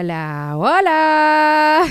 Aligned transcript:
Hola, 0.00 0.54
hola. 0.56 1.86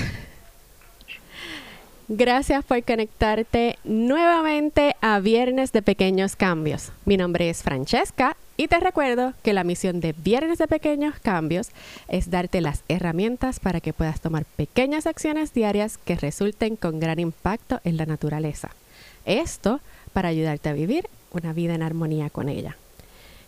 Gracias 2.08 2.64
por 2.64 2.82
conectarte 2.82 3.78
nuevamente 3.84 4.96
a 5.00 5.20
Viernes 5.20 5.70
de 5.70 5.80
Pequeños 5.80 6.34
Cambios. 6.34 6.90
Mi 7.04 7.16
nombre 7.16 7.48
es 7.48 7.62
Francesca 7.62 8.36
y 8.56 8.66
te 8.66 8.80
recuerdo 8.80 9.34
que 9.44 9.52
la 9.52 9.62
misión 9.62 10.00
de 10.00 10.12
Viernes 10.12 10.58
de 10.58 10.66
Pequeños 10.66 11.20
Cambios 11.22 11.68
es 12.08 12.30
darte 12.30 12.60
las 12.60 12.82
herramientas 12.88 13.60
para 13.60 13.80
que 13.80 13.92
puedas 13.92 14.20
tomar 14.20 14.44
pequeñas 14.44 15.06
acciones 15.06 15.54
diarias 15.54 15.96
que 15.96 16.16
resulten 16.16 16.74
con 16.74 16.98
gran 16.98 17.20
impacto 17.20 17.78
en 17.84 17.96
la 17.96 18.06
naturaleza. 18.06 18.70
Esto 19.24 19.78
para 20.12 20.30
ayudarte 20.30 20.68
a 20.68 20.72
vivir 20.72 21.08
una 21.30 21.52
vida 21.52 21.76
en 21.76 21.84
armonía 21.84 22.28
con 22.28 22.48
ella. 22.48 22.76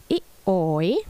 Y 0.09 0.23
hoy 0.45 1.01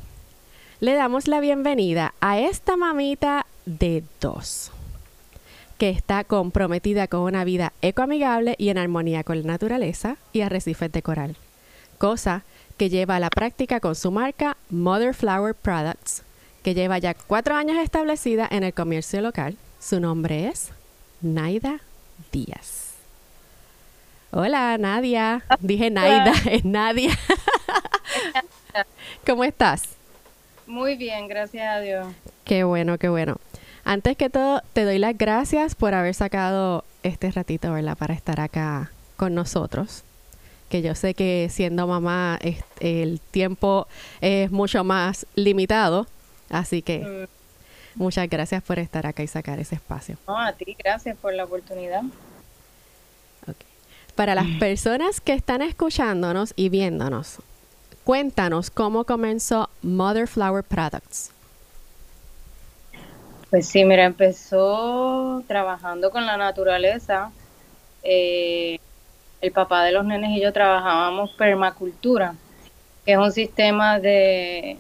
le 0.83 0.95
damos 0.95 1.29
la 1.29 1.39
bienvenida 1.39 2.13
a 2.21 2.41
esta 2.41 2.77
mamita 2.77 3.47
de 3.67 4.03
dos 4.21 4.73
que 5.79 5.91
está 5.91 6.25
comprometida 6.25 7.07
con 7.07 7.21
una 7.21 7.45
vida 7.45 7.73
ecoamigable 7.83 8.57
y 8.59 8.69
en 8.69 8.79
armonía 8.79 9.23
con 9.23 9.43
la 9.43 9.47
naturaleza 9.47 10.17
y 10.33 10.41
arrecifes 10.41 10.91
de 10.91 11.01
coral, 11.01 11.37
cosa 11.99 12.43
que 12.79 12.91
lleva 12.91 13.15
a 13.15 13.21
la 13.21 13.31
práctica 13.31 13.79
con 13.79 13.95
su 13.95 14.11
marca 14.11 14.57
Mother 14.71 15.15
Flower 15.15 15.55
Products, 15.55 16.25
que 16.65 16.75
lleva 16.75 16.99
ya 16.99 17.15
cuatro 17.15 17.55
años 17.55 17.79
establecida 17.79 18.49
en 18.51 18.65
el 18.65 18.75
comercio 18.75 19.23
local. 19.23 19.57
Su 19.79 20.01
nombre 20.01 20.49
es 20.49 20.71
Naida 21.21 21.79
Díaz. 22.33 22.95
Hola, 24.33 24.77
Nadia. 24.79 25.45
Dije 25.61 25.91
Naida, 25.91 26.33
es 26.51 26.65
Nadia. 26.65 27.17
¿Cómo 29.25 29.45
estás? 29.45 30.02
Muy 30.73 30.97
bien, 30.97 31.29
gracias 31.29 31.69
a 31.69 31.81
Dios. 31.81 32.07
Qué 32.47 32.65
bueno, 32.65 32.97
qué 32.97 33.11
bueno. 33.11 33.37
Antes 33.85 34.17
que 34.17 34.31
todo, 34.31 34.63
te 34.73 34.85
doy 34.85 34.97
las 34.97 35.19
gracias 35.19 35.75
por 35.75 35.93
haber 35.93 36.15
sacado 36.15 36.83
este 37.03 37.31
ratito, 37.31 37.71
¿verdad? 37.75 37.95
Para 37.99 38.15
estar 38.15 38.41
acá 38.41 38.91
con 39.19 39.35
nosotros. 39.35 40.03
Que 40.71 40.81
yo 40.81 40.95
sé 40.95 41.13
que 41.13 41.49
siendo 41.51 41.87
mamá 41.87 42.39
el 42.81 43.21
tiempo 43.21 43.87
es 44.23 44.51
mucho 44.51 44.83
más 44.83 45.27
limitado. 45.35 46.07
Así 46.49 46.81
que 46.81 47.01
mm. 47.01 48.01
muchas 48.01 48.31
gracias 48.31 48.63
por 48.63 48.79
estar 48.79 49.07
acá 49.07 49.23
y 49.23 49.27
sacar 49.27 49.59
ese 49.59 49.75
espacio. 49.75 50.17
No, 50.27 50.41
a 50.41 50.55
ti, 50.55 50.75
gracias 50.83 51.19
por 51.19 51.35
la 51.35 51.45
oportunidad. 51.45 52.03
Para 54.15 54.35
las 54.35 54.47
personas 54.59 55.21
que 55.21 55.35
están 55.35 55.61
escuchándonos 55.61 56.55
y 56.57 56.71
viéndonos, 56.71 57.41
cuéntanos 58.05 58.71
cómo 58.71 59.05
comenzó 59.05 59.69
Mother 59.83 60.27
Flower 60.27 60.65
Products. 60.65 61.31
Pues 63.51 63.69
sí, 63.69 63.85
mira, 63.85 64.05
empezó 64.05 65.43
trabajando 65.47 66.11
con 66.11 66.25
la 66.25 66.37
naturaleza. 66.37 67.31
Eh, 68.03 68.79
el 69.41 69.53
papá 69.53 69.85
de 69.85 69.93
los 69.93 70.05
nenes 70.05 70.31
y 70.31 70.41
yo 70.41 70.53
trabajábamos 70.53 71.33
permacultura, 71.33 72.35
que 73.05 73.13
es 73.13 73.19
un 73.19 73.33
sistema 73.33 73.99
de 73.99 74.79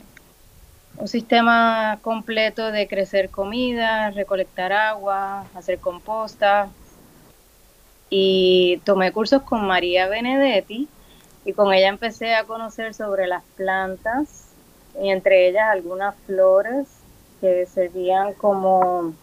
un 0.96 1.08
sistema 1.08 1.98
completo 2.02 2.70
de 2.70 2.86
crecer 2.86 3.30
comida, 3.30 4.10
recolectar 4.10 4.72
agua, 4.72 5.46
hacer 5.54 5.78
composta. 5.78 6.68
Y 8.08 8.80
tomé 8.84 9.10
cursos 9.10 9.42
con 9.42 9.66
María 9.66 10.06
Benedetti 10.06 10.88
y 11.44 11.52
con 11.52 11.72
ella 11.72 11.88
empecé 11.88 12.34
a 12.34 12.44
conocer 12.44 12.94
sobre 12.94 13.26
las 13.26 13.42
plantas 13.56 14.48
y 15.00 15.10
entre 15.10 15.48
ellas 15.48 15.68
algunas 15.70 16.14
flores 16.26 16.86
que 17.40 17.66
servían 17.66 18.34
como 18.34 19.14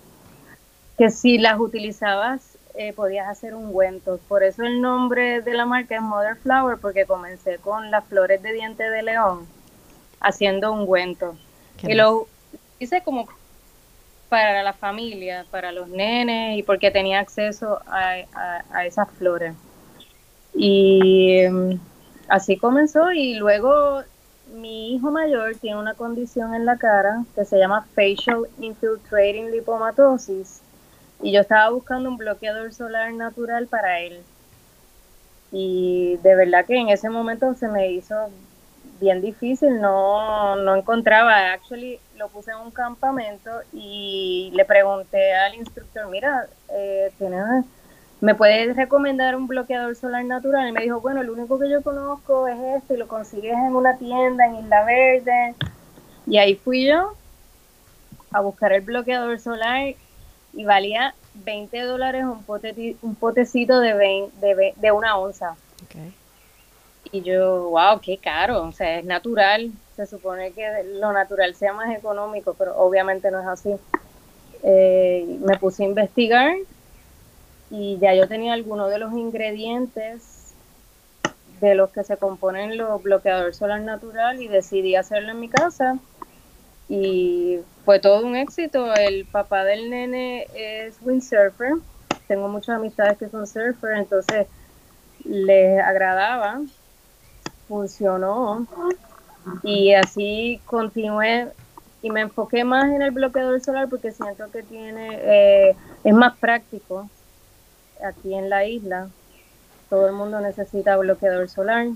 que 0.97 1.09
si 1.09 1.37
las 1.37 1.59
utilizabas 1.59 2.57
eh, 2.75 2.93
podías 2.93 3.27
hacer 3.27 3.55
ungüentos. 3.55 4.19
Por 4.27 4.43
eso 4.43 4.63
el 4.63 4.81
nombre 4.81 5.41
de 5.41 5.53
la 5.53 5.65
marca 5.65 5.95
es 5.95 6.01
Mother 6.01 6.35
Flower, 6.35 6.77
porque 6.77 7.05
comencé 7.05 7.57
con 7.57 7.89
las 7.91 8.05
flores 8.05 8.41
de 8.41 8.53
diente 8.53 8.89
de 8.89 9.03
león 9.03 9.47
haciendo 10.19 10.71
ungüentos. 10.71 11.35
Y 11.81 11.93
lo 11.93 12.27
hice 12.79 13.01
como 13.01 13.27
para 14.27 14.61
la 14.61 14.73
familia, 14.73 15.45
para 15.49 15.71
los 15.71 15.87
nenes 15.87 16.57
y 16.57 16.63
porque 16.63 16.91
tenía 16.91 17.19
acceso 17.19 17.79
a, 17.87 18.85
esas 18.85 19.09
flores. 19.11 19.55
Y 20.53 21.47
mm, 21.49 21.79
así 22.29 22.57
comenzó 22.57 23.11
y 23.11 23.35
luego 23.35 24.03
mi 24.53 24.95
hijo 24.95 25.11
mayor 25.11 25.55
tiene 25.55 25.79
una 25.79 25.93
condición 25.93 26.55
en 26.55 26.65
la 26.65 26.77
cara 26.77 27.23
que 27.35 27.45
se 27.45 27.57
llama 27.57 27.85
facial 27.93 28.47
infiltrating 28.59 29.51
lipomatosis 29.51 30.61
y 31.21 31.31
yo 31.31 31.41
estaba 31.41 31.69
buscando 31.69 32.09
un 32.09 32.17
bloqueador 32.17 32.73
solar 32.73 33.13
natural 33.13 33.67
para 33.67 33.99
él. 33.99 34.21
Y 35.51 36.17
de 36.23 36.35
verdad 36.35 36.65
que 36.65 36.77
en 36.77 36.89
ese 36.89 37.09
momento 37.09 37.53
se 37.55 37.67
me 37.67 37.91
hizo 37.91 38.15
bien 39.01 39.21
difícil, 39.21 39.79
no, 39.81 40.55
no 40.57 40.75
encontraba, 40.75 41.53
actually 41.53 41.99
lo 42.17 42.27
puse 42.29 42.51
en 42.51 42.57
un 42.57 42.71
campamento 42.71 43.49
y 43.73 44.51
le 44.53 44.65
pregunté 44.65 45.33
al 45.33 45.55
instructor, 45.55 46.07
mira, 46.07 46.47
eh, 46.69 47.11
¿tienes 47.17 47.65
¿me 48.21 48.35
puedes 48.35 48.75
recomendar 48.75 49.35
un 49.35 49.47
bloqueador 49.47 49.95
solar 49.95 50.25
natural? 50.25 50.69
Y 50.69 50.71
me 50.71 50.81
dijo, 50.81 50.99
bueno, 50.99 51.21
el 51.21 51.29
único 51.29 51.57
que 51.59 51.69
yo 51.69 51.81
conozco 51.81 52.47
es 52.47 52.59
este 52.77 52.95
y 52.95 52.97
lo 52.97 53.07
consigues 53.07 53.53
en 53.53 53.75
una 53.75 53.97
tienda 53.97 54.45
en 54.45 54.55
Isla 54.55 54.83
Verde. 54.83 55.55
Y 56.27 56.37
ahí 56.37 56.55
fui 56.55 56.85
yo 56.85 57.13
a 58.31 58.41
buscar 58.41 58.73
el 58.73 58.81
bloqueador 58.81 59.39
solar 59.39 59.93
y 60.53 60.65
valía 60.65 61.15
20 61.33 61.81
dólares 61.81 62.25
un, 62.25 62.43
un 63.01 63.15
potecito 63.15 63.79
de, 63.79 64.29
de, 64.75 64.91
una 64.91 65.17
onza. 65.17 65.55
Y 67.11 67.21
yo, 67.21 67.69
wow, 67.69 67.99
qué 68.01 68.17
caro, 68.17 68.63
o 68.63 68.71
sea, 68.71 68.99
es 68.99 69.05
natural, 69.05 69.71
se 69.95 70.05
supone 70.05 70.51
que 70.51 70.83
lo 70.99 71.11
natural 71.11 71.55
sea 71.55 71.73
más 71.73 71.95
económico, 71.97 72.53
pero 72.53 72.77
obviamente 72.77 73.31
no 73.31 73.39
es 73.39 73.47
así. 73.47 73.71
Eh, 74.61 75.39
me 75.39 75.57
puse 75.57 75.83
a 75.83 75.87
investigar 75.87 76.55
y 77.69 77.97
ya 77.99 78.13
yo 78.13 78.27
tenía 78.27 78.53
algunos 78.53 78.89
de 78.89 78.99
los 78.99 79.13
ingredientes 79.13 80.53
de 81.61 81.75
los 81.75 81.91
que 81.91 82.03
se 82.03 82.17
componen 82.17 82.77
los 82.77 83.03
bloqueadores 83.03 83.57
solar 83.57 83.81
natural 83.81 84.41
y 84.41 84.47
decidí 84.47 84.95
hacerlo 84.95 85.31
en 85.31 85.39
mi 85.39 85.49
casa. 85.49 85.99
Y 86.87 87.59
fue 87.85 87.99
todo 87.99 88.25
un 88.25 88.35
éxito. 88.35 88.93
El 88.95 89.25
papá 89.25 89.63
del 89.63 89.89
nene 89.89 90.47
es 90.55 90.97
windsurfer, 91.01 91.73
tengo 92.27 92.47
muchas 92.47 92.77
amistades 92.77 93.17
que 93.17 93.29
son 93.29 93.45
surfer, 93.45 93.97
entonces 93.97 94.47
les 95.23 95.79
agradaba, 95.79 96.61
funcionó. 97.67 98.65
Y 99.63 99.93
así 99.93 100.61
continué 100.65 101.49
y 102.01 102.09
me 102.09 102.21
enfoqué 102.21 102.63
más 102.63 102.85
en 102.85 103.01
el 103.01 103.11
bloqueador 103.11 103.59
solar 103.61 103.89
porque 103.89 104.11
siento 104.11 104.49
que 104.51 104.63
tiene 104.63 105.19
eh, 105.21 105.75
es 106.03 106.13
más 106.13 106.37
práctico 106.37 107.09
aquí 108.03 108.33
en 108.33 108.49
la 108.49 108.65
isla. 108.65 109.09
Todo 109.89 110.07
el 110.07 110.13
mundo 110.13 110.39
necesita 110.39 110.97
bloqueador 110.97 111.49
solar. 111.49 111.87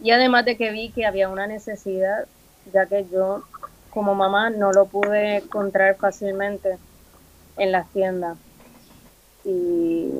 Y 0.00 0.10
además 0.10 0.44
de 0.44 0.56
que 0.56 0.70
vi 0.70 0.90
que 0.90 1.06
había 1.06 1.28
una 1.28 1.46
necesidad, 1.46 2.26
ya 2.72 2.86
que 2.86 3.06
yo 3.10 3.44
como 3.90 4.14
mamá 4.14 4.50
no 4.50 4.72
lo 4.72 4.86
pude 4.86 5.38
encontrar 5.38 5.96
fácilmente 5.96 6.78
en 7.56 7.72
las 7.72 7.88
tiendas. 7.90 8.38
Y 9.44 10.10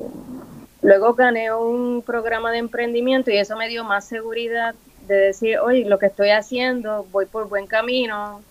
luego 0.81 1.13
gané 1.13 1.53
un 1.53 2.01
programa 2.01 2.51
de 2.51 2.59
emprendimiento 2.59 3.31
y 3.31 3.37
eso 3.37 3.55
me 3.55 3.69
dio 3.69 3.83
más 3.83 4.05
seguridad 4.05 4.75
de 5.07 5.15
decir, 5.15 5.59
oye, 5.59 5.85
lo 5.85 5.99
que 5.99 6.07
estoy 6.07 6.29
haciendo, 6.29 7.05
voy 7.11 7.25
por 7.25 7.49
buen 7.49 7.67
camino, 7.67 8.41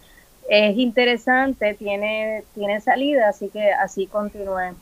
es 0.49 0.76
interesante, 0.76 1.75
tiene, 1.75 2.44
tiene 2.55 2.81
salida, 2.81 3.28
así 3.28 3.49
que 3.49 3.73
así 3.73 4.06
continué 4.06 4.73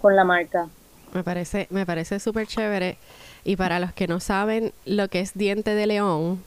con 0.00 0.14
la 0.14 0.24
marca. 0.24 0.68
Me 1.12 1.22
parece, 1.22 1.66
me 1.70 1.86
parece 1.86 2.20
súper 2.20 2.46
chévere. 2.46 2.98
Y 3.44 3.56
para 3.56 3.78
los 3.80 3.92
que 3.92 4.08
no 4.08 4.20
saben 4.20 4.72
lo 4.84 5.08
que 5.08 5.20
es 5.20 5.34
diente 5.34 5.74
de 5.74 5.86
león, 5.86 6.42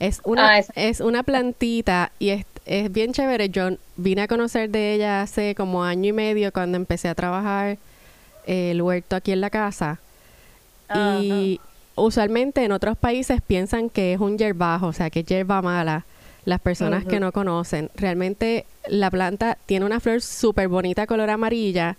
es 0.00 0.20
una, 0.24 0.56
ah, 0.56 0.64
es 0.76 1.00
una 1.00 1.22
plantita 1.22 2.12
y 2.18 2.30
es, 2.30 2.46
es 2.66 2.90
bien 2.92 3.12
chévere. 3.12 3.48
Yo 3.50 3.70
vine 3.96 4.22
a 4.22 4.28
conocer 4.28 4.70
de 4.70 4.94
ella 4.94 5.22
hace 5.22 5.54
como 5.54 5.84
año 5.84 6.08
y 6.08 6.12
medio 6.12 6.52
cuando 6.52 6.76
empecé 6.76 7.08
a 7.08 7.14
trabajar 7.14 7.78
el 8.46 8.80
huerto 8.80 9.16
aquí 9.16 9.32
en 9.32 9.40
la 9.40 9.50
casa. 9.50 9.98
Y 10.94 11.60
usualmente 11.96 12.64
en 12.64 12.72
otros 12.72 12.96
países 12.96 13.42
piensan 13.42 13.90
que 13.90 14.14
es 14.14 14.20
un 14.20 14.38
hierbajo, 14.38 14.86
o 14.86 14.92
sea, 14.92 15.10
que 15.10 15.20
es 15.20 15.26
hierba 15.26 15.60
mala. 15.60 16.04
Las 16.44 16.60
personas 16.60 17.04
que 17.04 17.20
no 17.20 17.30
conocen. 17.30 17.90
Realmente 17.94 18.64
la 18.88 19.10
planta 19.10 19.58
tiene 19.66 19.84
una 19.84 20.00
flor 20.00 20.22
súper 20.22 20.68
bonita 20.68 21.06
color 21.06 21.28
amarilla 21.28 21.96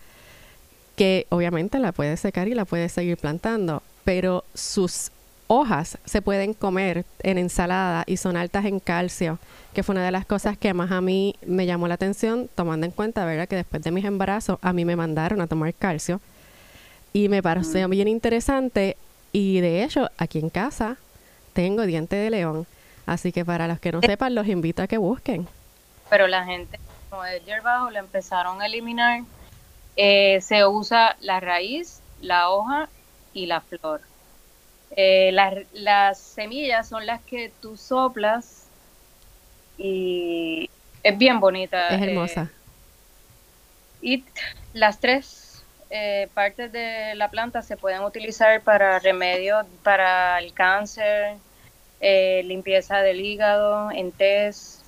que 1.00 1.28
obviamente 1.30 1.80
la 1.80 1.94
puedes 1.94 2.20
secar 2.20 2.50
y 2.50 2.54
la 2.54 2.66
puedes 2.66 2.92
seguir 2.92 3.16
plantando, 3.16 3.82
pero 4.04 4.44
sus 4.54 5.12
hojas 5.48 5.98
se 6.04 6.22
pueden 6.22 6.54
comer 6.54 7.06
en 7.24 7.38
ensalada 7.38 8.04
y 8.06 8.18
son 8.18 8.36
altas 8.36 8.66
en 8.66 8.82
calcio, 8.82 9.40
que 9.74 9.82
fue 9.82 9.94
una 9.94 10.04
de 10.04 10.12
las 10.12 10.26
cosas 10.26 10.58
que 10.58 10.74
más 10.74 10.92
a 10.92 11.00
mí 11.00 11.38
me 11.48 11.66
llamó 11.66 11.88
la 11.88 11.94
atención, 11.94 12.50
tomando 12.54 12.86
en 12.86 12.92
cuenta, 12.92 13.24
¿verdad? 13.24 13.48
Que 13.48 13.56
después 13.56 13.82
de 13.82 13.92
mis 13.92 14.04
embarazos 14.04 14.60
a 14.62 14.74
mí 14.74 14.84
me 14.84 14.98
mandaron 14.98 15.40
a 15.40 15.48
tomar 15.48 15.74
calcio 15.74 16.20
y 17.14 17.30
me 17.30 17.42
pareció 17.42 17.88
bien 17.88 18.10
interesante 18.10 18.98
y 19.32 19.62
de 19.62 19.86
hecho 19.86 20.10
aquí 20.18 20.40
en 20.40 20.50
casa 20.50 20.98
tengo 21.54 21.84
diente 21.84 22.18
de 22.18 22.30
león, 22.30 22.68
así 23.06 23.32
que 23.32 23.46
para 23.46 23.70
los 23.70 23.80
que 23.80 23.94
no 23.94 24.02
sepan 24.02 24.36
los 24.36 24.48
invito 24.48 24.84
a 24.84 24.88
que 24.88 24.98
busquen. 24.98 25.48
Pero 26.10 26.28
la 26.28 26.44
gente 26.44 26.78
como 27.10 27.24
el 27.24 27.42
hierbajo 27.46 27.90
lo 27.90 28.00
empezaron 28.00 28.62
a 28.62 28.66
eliminar, 28.66 29.22
eh, 30.02 30.40
se 30.40 30.66
usa 30.66 31.18
la 31.20 31.42
raíz, 31.42 32.00
la 32.22 32.52
hoja 32.52 32.88
y 33.34 33.48
la 33.48 33.60
flor. 33.60 34.00
Eh, 34.92 35.34
las 35.74 36.18
semillas 36.18 36.88
son 36.88 37.06
las 37.06 37.22
que 37.26 37.52
tú 37.62 37.76
soplas 37.76 38.64
y 39.78 40.70
es 41.04 41.18
bien 41.18 41.42
bonita. 41.42 41.90
Es 41.90 42.02
hermosa. 42.02 42.44
Eh, 42.44 42.56
y 44.02 44.26
las 44.72 45.02
tres 45.02 45.66
eh, 45.90 46.30
partes 46.34 46.72
de 46.72 47.14
la 47.16 47.30
planta 47.30 47.62
se 47.62 47.76
pueden 47.76 48.02
utilizar 48.04 48.62
para 48.62 49.00
remedios 49.00 49.66
para 49.84 50.40
el 50.40 50.54
cáncer, 50.54 51.36
limpieza 52.00 53.02
del 53.02 53.20
hígado, 53.20 53.92
en 53.92 54.14
test. 54.14 54.86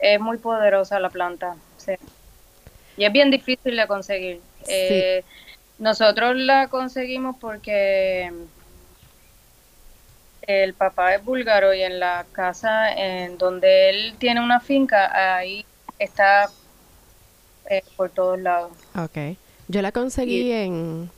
Es 0.00 0.18
muy 0.18 0.38
poderosa 0.38 0.98
la 0.98 1.10
planta. 1.10 1.54
Y 2.98 3.04
es 3.04 3.12
bien 3.12 3.30
difícil 3.30 3.76
de 3.76 3.86
conseguir. 3.86 4.40
nosotros 5.78 6.36
la 6.36 6.68
conseguimos 6.68 7.36
porque 7.40 8.30
el 10.42 10.74
papá 10.74 11.14
es 11.14 11.24
búlgaro 11.24 11.72
y 11.74 11.82
en 11.82 12.00
la 12.00 12.26
casa 12.32 12.92
en 12.92 13.38
donde 13.38 13.90
él 13.90 14.14
tiene 14.18 14.42
una 14.42 14.60
finca, 14.60 15.36
ahí 15.36 15.64
está 15.98 16.50
eh, 17.70 17.82
por 17.96 18.10
todos 18.10 18.40
lados. 18.40 18.72
Ok. 18.96 19.36
Yo 19.68 19.82
la 19.82 19.92
conseguí 19.92 20.50
en, 20.50 21.10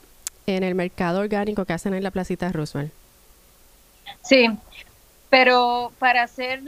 en 0.47 0.65
el 0.65 0.75
mercado 0.75 1.21
orgánico 1.21 1.65
que 1.65 1.73
hacen 1.73 1.95
en 1.95 2.03
la 2.03 2.11
placita 2.11 2.51
Roosevelt. 2.51 2.93
Sí, 4.23 4.51
pero 5.31 5.93
para 5.99 6.25
hacer 6.25 6.63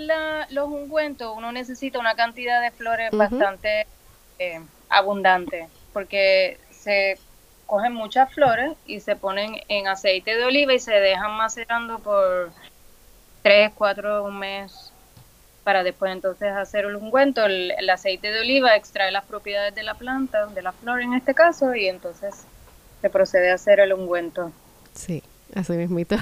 los 0.51 0.69
ungüentos 0.69 1.35
uno 1.37 1.51
necesita 1.51 1.99
una 1.99 2.15
cantidad 2.15 2.63
de 2.63 2.71
flores 2.71 3.11
bastante 3.11 3.87
eh, 4.39 4.61
abundante, 4.93 5.69
porque 5.93 6.59
se 6.71 7.19
cogen 7.67 7.95
muchas 7.95 8.33
flores 8.33 8.73
y 8.87 9.01
se 9.01 9.17
ponen 9.17 9.57
en 9.69 9.89
aceite 9.89 10.37
de 10.37 10.45
oliva 10.45 10.75
y 10.75 10.79
se 10.79 10.93
dejan 10.93 11.37
macerando 11.37 11.99
por 11.99 12.53
tres, 13.43 13.73
cuatro, 13.75 14.25
un 14.25 14.39
mes 14.39 14.93
para 15.65 15.83
después 15.83 16.13
entonces 16.13 16.53
hacer 16.53 16.85
el 16.85 16.97
ungüento. 16.97 17.45
El, 17.45 17.89
aceite 17.89 18.31
de 18.31 18.41
oliva 18.41 18.77
extrae 18.77 19.11
las 19.11 19.25
propiedades 19.25 19.75
de 19.75 19.83
la 19.83 19.95
planta, 19.95 20.47
de 20.47 20.63
la 20.63 20.73
flor 20.73 21.01
en 21.01 21.15
este 21.15 21.35
caso, 21.35 21.75
y 21.75 21.89
entonces 21.89 22.45
se 23.01 23.11
procede 23.11 23.51
a 23.51 23.55
hacer 23.55 23.81
el 23.81 23.93
ungüento. 23.93 24.53
Sí, 24.95 25.23
así 25.55 25.73
mismito. 25.73 26.17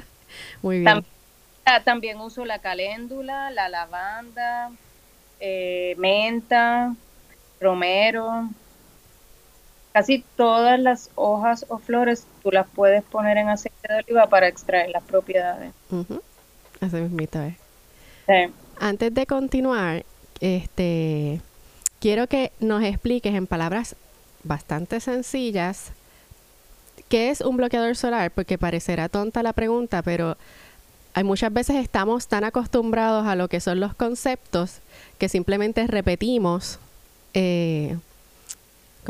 Muy 0.62 0.80
bien. 0.80 1.04
Ah, 1.64 1.82
también, 1.82 2.20
uso 2.20 2.44
la 2.44 2.60
caléndula, 2.60 3.50
la 3.50 3.68
lavanda, 3.68 4.70
eh, 5.40 5.94
menta, 5.98 6.94
romero, 7.60 8.48
casi 9.92 10.24
todas 10.36 10.78
las 10.78 11.10
hojas 11.14 11.64
o 11.68 11.78
flores 11.78 12.26
tú 12.42 12.50
las 12.50 12.66
puedes 12.66 13.02
poner 13.04 13.38
en 13.38 13.48
aceite 13.48 13.88
de 13.88 14.00
oliva 14.00 14.26
para 14.28 14.48
extraer 14.48 14.90
las 14.90 15.02
propiedades. 15.02 15.72
Así 16.80 16.96
mismito 16.96 17.40
es. 17.40 17.54
Antes 18.78 19.14
de 19.14 19.26
continuar, 19.26 20.04
este 20.40 21.40
quiero 21.98 22.26
que 22.26 22.52
nos 22.60 22.82
expliques 22.82 23.34
en 23.34 23.46
palabras 23.46 23.96
bastante 24.44 25.00
sencillas 25.00 25.92
qué 27.08 27.30
es 27.30 27.40
un 27.40 27.56
bloqueador 27.56 27.96
solar, 27.96 28.30
porque 28.30 28.58
parecerá 28.58 29.08
tonta 29.08 29.42
la 29.42 29.52
pregunta, 29.52 30.02
pero 30.02 30.36
hay 31.14 31.24
muchas 31.24 31.52
veces 31.52 31.76
estamos 31.76 32.28
tan 32.28 32.44
acostumbrados 32.44 33.26
a 33.26 33.36
lo 33.36 33.48
que 33.48 33.60
son 33.60 33.80
los 33.80 33.94
conceptos 33.94 34.80
que 35.18 35.30
simplemente 35.30 35.86
repetimos 35.86 36.78
eh, 37.38 37.94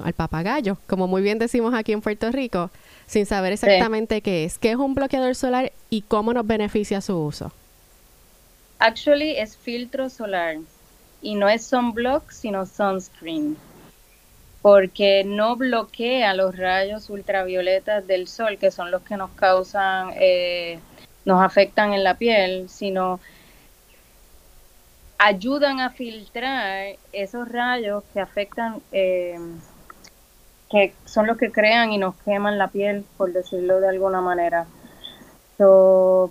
al 0.02 0.12
papagayo, 0.12 0.78
como 0.88 1.06
muy 1.06 1.22
bien 1.22 1.38
decimos 1.38 1.72
aquí 1.74 1.92
en 1.92 2.00
Puerto 2.00 2.32
Rico, 2.32 2.70
sin 3.06 3.24
saber 3.24 3.52
exactamente 3.52 4.20
qué 4.20 4.44
es. 4.44 4.58
¿Qué 4.58 4.72
es 4.72 4.76
un 4.76 4.94
bloqueador 4.94 5.36
solar 5.36 5.72
y 5.90 6.02
cómo 6.02 6.34
nos 6.34 6.44
beneficia 6.44 7.00
su 7.00 7.16
uso? 7.16 7.52
Actually 8.80 9.38
es 9.38 9.56
filtro 9.56 10.10
solar 10.10 10.56
y 11.22 11.36
no 11.36 11.48
es 11.48 11.64
sunblock, 11.66 12.32
sino 12.32 12.66
sunscreen, 12.66 13.56
porque 14.60 15.22
no 15.24 15.54
bloquea 15.54 16.34
los 16.34 16.56
rayos 16.56 17.08
ultravioletas 17.08 18.08
del 18.08 18.26
sol, 18.26 18.58
que 18.58 18.72
son 18.72 18.90
los 18.90 19.02
que 19.02 19.16
nos 19.16 19.30
causan, 19.30 20.10
eh, 20.16 20.80
nos 21.24 21.42
afectan 21.42 21.92
en 21.92 22.02
la 22.02 22.14
piel, 22.14 22.68
sino 22.68 23.20
ayudan 25.18 25.80
a 25.80 25.90
filtrar 25.90 26.96
esos 27.12 27.48
rayos 27.48 28.04
que 28.12 28.20
afectan 28.20 28.80
eh, 28.92 29.38
que 30.70 30.94
son 31.04 31.26
los 31.26 31.36
que 31.36 31.52
crean 31.52 31.92
y 31.92 31.98
nos 31.98 32.16
queman 32.16 32.58
la 32.58 32.68
piel, 32.68 33.04
por 33.16 33.32
decirlo 33.32 33.80
de 33.80 33.88
alguna 33.88 34.20
manera. 34.20 34.66
So, 35.58 36.30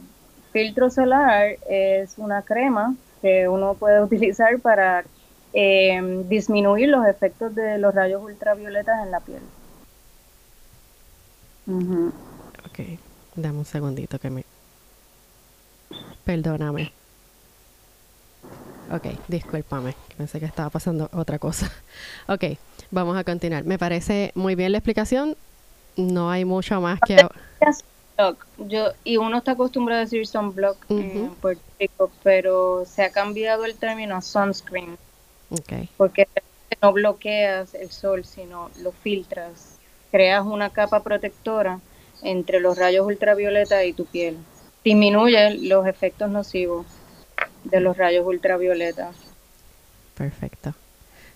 filtro 0.51 0.89
solar 0.89 1.57
es 1.69 2.17
una 2.17 2.41
crema 2.41 2.95
que 3.21 3.47
uno 3.47 3.75
puede 3.75 4.01
utilizar 4.03 4.59
para 4.59 5.05
eh, 5.53 6.23
disminuir 6.27 6.89
los 6.89 7.07
efectos 7.07 7.55
de 7.55 7.77
los 7.77 7.95
rayos 7.95 8.21
ultravioletas 8.21 9.03
en 9.03 9.11
la 9.11 9.19
piel. 9.21 9.41
Ok, 12.67 12.99
dame 13.35 13.59
un 13.59 13.65
segundito 13.65 14.19
que 14.19 14.29
me... 14.29 14.45
Perdóname. 16.25 16.91
Ok, 18.91 19.07
discúlpame, 19.27 19.95
pensé 20.17 20.39
que 20.39 20.45
estaba 20.45 20.69
pasando 20.69 21.09
otra 21.13 21.39
cosa. 21.39 21.71
Ok, 22.27 22.43
vamos 22.91 23.17
a 23.17 23.23
continuar. 23.23 23.63
Me 23.63 23.77
parece 23.77 24.31
muy 24.35 24.55
bien 24.55 24.71
la 24.71 24.79
explicación. 24.79 25.35
No 25.95 26.29
hay 26.29 26.45
mucho 26.45 26.81
más 26.81 26.99
que... 27.05 27.17
Yo, 28.57 28.91
y 29.03 29.17
uno 29.17 29.39
está 29.39 29.51
acostumbrado 29.51 30.01
a 30.01 30.05
decir 30.05 30.25
sunblock 30.25 30.77
en 30.89 31.31
Puerto 31.41 31.61
Rico, 31.77 32.11
pero 32.23 32.85
se 32.85 33.03
ha 33.03 33.11
cambiado 33.11 33.65
el 33.65 33.75
término 33.75 34.21
sunscreen. 34.21 34.97
Okay. 35.49 35.89
Porque 35.97 36.27
no 36.81 36.93
bloqueas 36.93 37.73
el 37.73 37.91
sol, 37.91 38.23
sino 38.23 38.71
lo 38.81 38.93
filtras. 38.93 39.77
Creas 40.11 40.45
una 40.45 40.69
capa 40.69 41.03
protectora 41.03 41.79
entre 42.23 42.61
los 42.61 42.77
rayos 42.77 43.05
ultravioleta 43.05 43.83
y 43.83 43.91
tu 43.91 44.05
piel. 44.05 44.37
Disminuye 44.83 45.55
los 45.67 45.85
efectos 45.85 46.29
nocivos 46.29 46.85
de 47.65 47.79
los 47.79 47.97
rayos 47.97 48.25
ultravioleta. 48.25 49.11
Perfecto. 50.17 50.73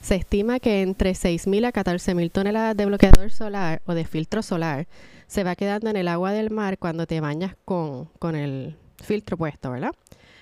Se 0.02 0.16
estima 0.16 0.60
que 0.60 0.82
entre 0.82 1.12
6.000 1.12 1.68
a 1.68 1.74
14.000 1.74 2.32
toneladas 2.32 2.78
de 2.78 2.86
bloqueador 2.86 3.32
solar 3.32 3.82
o 3.86 3.94
de 3.94 4.06
filtro 4.06 4.42
solar 4.42 4.88
se 5.28 5.44
va 5.44 5.56
quedando 5.56 5.90
en 5.90 5.98
el 5.98 6.08
agua 6.08 6.32
del 6.32 6.50
mar 6.50 6.78
cuando 6.78 7.06
te 7.06 7.20
bañas 7.20 7.56
con, 7.66 8.06
con 8.18 8.36
el 8.36 8.76
filtro 9.04 9.38
puesto, 9.38 9.72
¿verdad? 9.72 9.92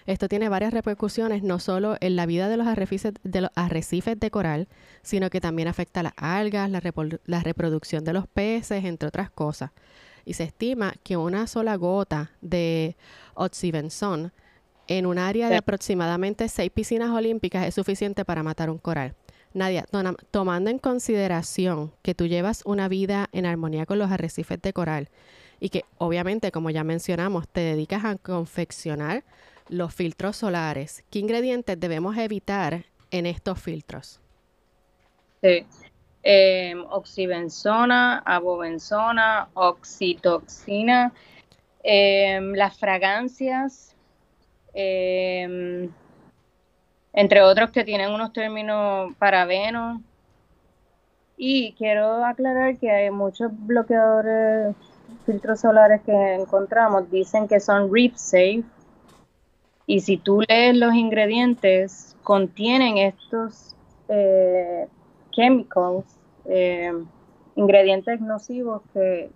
Esto 0.08 0.30
tiene 0.30 0.48
varias 0.48 0.74
repercusiones, 0.74 1.44
no 1.44 1.60
solo 1.60 1.98
en 2.00 2.16
la 2.16 2.26
vida 2.26 2.48
de 2.48 2.56
los 2.56 2.66
arrecifes 2.66 3.14
de, 3.24 3.42
los 3.42 3.52
arrecifes 3.56 4.18
de 4.18 4.32
coral, 4.32 4.70
sino 5.02 5.30
que 5.30 5.42
también 5.42 5.68
afecta 5.68 6.00
a 6.00 6.04
las 6.04 6.14
algas, 6.16 6.72
la, 6.72 7.42
reproducción 7.42 8.06
de 8.06 8.14
los 8.14 8.26
peces, 8.26 8.86
entre 8.86 9.10
otras 9.10 9.30
cosas. 9.30 9.72
Y 10.24 10.36
se 10.36 10.46
estima 10.46 10.94
que 11.04 11.18
una 11.18 11.46
sola 11.46 11.76
gota 11.76 12.32
de 12.40 12.96
oxybenzón 13.34 14.32
en 14.88 15.06
un 15.06 15.18
área 15.18 15.50
de 15.50 15.58
aproximadamente 15.58 16.50
seis 16.50 16.72
piscinas 16.72 17.10
olímpicas 17.12 17.66
es 17.66 17.76
suficiente 17.76 18.26
para 18.26 18.44
matar 18.44 18.70
un 18.70 18.78
coral. 18.78 19.16
Nadia, 19.54 19.86
tomando 20.32 20.70
en 20.70 20.78
consideración 20.78 21.94
que 22.02 22.14
tú 22.14 22.28
llevas 22.28 22.62
una 22.66 22.88
vida 22.88 23.28
en 23.32 23.46
armonía 23.46 23.86
con 23.86 23.98
los 23.98 24.12
arrecifes 24.12 24.62
de 24.62 24.74
coral 24.74 25.10
y 25.60 25.70
que 25.70 25.84
obviamente, 25.98 26.52
como 26.52 26.70
ya 26.70 26.84
mencionamos, 26.84 27.48
te 27.48 27.62
dedicas 27.62 28.06
a 28.06 28.18
confeccionar 28.18 29.24
los 29.70 29.94
filtros 29.94 30.38
solares, 30.38 31.04
¿qué 31.10 31.20
ingredientes 31.20 31.80
debemos 31.80 32.18
evitar 32.18 32.86
en 33.12 33.26
estos 33.26 33.60
filtros? 33.60 34.20
Sí. 35.42 35.66
Eh, 36.24 36.76
oxibenzona, 36.90 38.20
abobenzona, 38.26 39.50
oxitoxina, 39.54 41.14
em, 41.84 42.54
las 42.54 42.78
fragancias, 42.78 43.96
eh, 44.80 45.90
entre 47.14 47.42
otros 47.42 47.72
que 47.72 47.84
tienen 47.84 48.12
unos 48.12 48.32
términos 48.32 49.12
parabenos. 49.18 50.02
Y 51.36 51.74
quiero 51.74 52.24
aclarar 52.24 52.78
que 52.78 52.92
hay 52.92 53.10
muchos 53.10 53.52
bloqueadores 53.52 54.76
filtros 55.26 55.62
solares 55.62 56.02
que 56.02 56.36
encontramos 56.36 57.10
dicen 57.10 57.48
que 57.48 57.60
son 57.60 57.94
reef 57.94 58.16
safe 58.16 58.64
y 59.86 60.02
si 60.02 60.18
tú 60.18 60.42
lees 60.48 60.76
los 60.76 60.94
ingredientes 60.94 62.16
contienen 62.22 62.98
estos 62.98 63.74
eh, 64.10 64.88
chemicals, 65.32 66.06
eh, 66.46 66.92
ingredientes 67.56 68.20
nocivos 68.20 68.82
que 68.94 69.32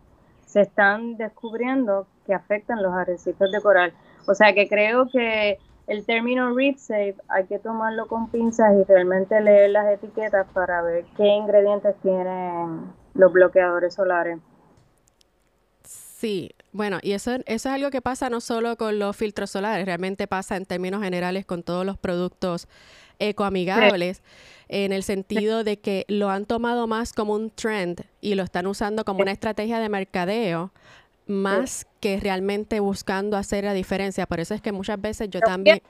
se 0.46 0.62
están 0.62 1.16
descubriendo 1.16 2.06
que 2.26 2.34
afectan 2.34 2.84
los 2.84 2.94
arrecifes 2.94 3.50
de 3.50 3.62
coral. 3.62 3.94
O 4.28 4.36
sea 4.36 4.54
que 4.54 4.68
creo 4.68 5.10
que 5.10 5.58
el 5.88 6.06
término 6.06 6.54
reef 6.56 6.78
safe 6.78 7.16
hay 7.28 7.46
que 7.46 7.60
tomarlo 7.60 8.08
con 8.08 8.30
pinzas 8.30 8.74
y 8.80 8.84
realmente 8.84 9.40
leer 9.42 9.72
las 9.72 9.92
etiquetas 9.92 10.48
para 10.54 10.82
ver 10.82 11.06
qué 11.18 11.26
ingredientes 11.26 11.96
tienen 12.02 12.94
los 13.14 13.34
bloqueadores 13.34 13.94
solares. 13.94 14.40
Sí, 15.84 16.52
bueno, 16.72 17.00
y 17.02 17.14
eso, 17.14 17.32
eso 17.34 17.44
es 17.48 17.66
algo 17.66 17.90
que 17.90 18.02
pasa 18.02 18.30
no 18.30 18.42
solo 18.42 18.78
con 18.78 19.00
los 19.00 19.18
filtros 19.18 19.50
solares, 19.50 19.86
realmente 19.86 20.28
pasa 20.28 20.56
en 20.56 20.66
términos 20.66 21.02
generales 21.02 21.46
con 21.46 21.64
todos 21.64 21.86
los 21.86 21.98
productos 21.98 22.68
ecoamigables, 23.18 24.22
en 24.68 24.94
el 24.94 25.04
sentido 25.04 25.64
de 25.64 25.80
que 25.80 26.06
lo 26.08 26.30
han 26.30 26.46
tomado 26.46 26.88
más 26.88 27.14
como 27.14 27.34
un 27.34 27.50
trend 27.50 28.06
y 28.22 28.36
lo 28.36 28.44
están 28.44 28.68
usando 28.68 29.04
como 29.04 29.22
una 29.22 29.32
estrategia 29.32 29.80
de 29.80 29.90
mercadeo 29.90 30.72
más 31.28 31.88
que 32.02 32.20
realmente 32.20 32.82
buscando 32.82 33.38
hacer 33.38 33.64
la 33.64 33.74
diferencia. 33.74 34.26
Por 34.26 34.42
eso 34.42 34.54
es 34.54 34.62
que 34.62 34.74
muchas 34.74 35.00
veces 35.00 35.30
yo 35.30 35.40
también... 35.40 35.82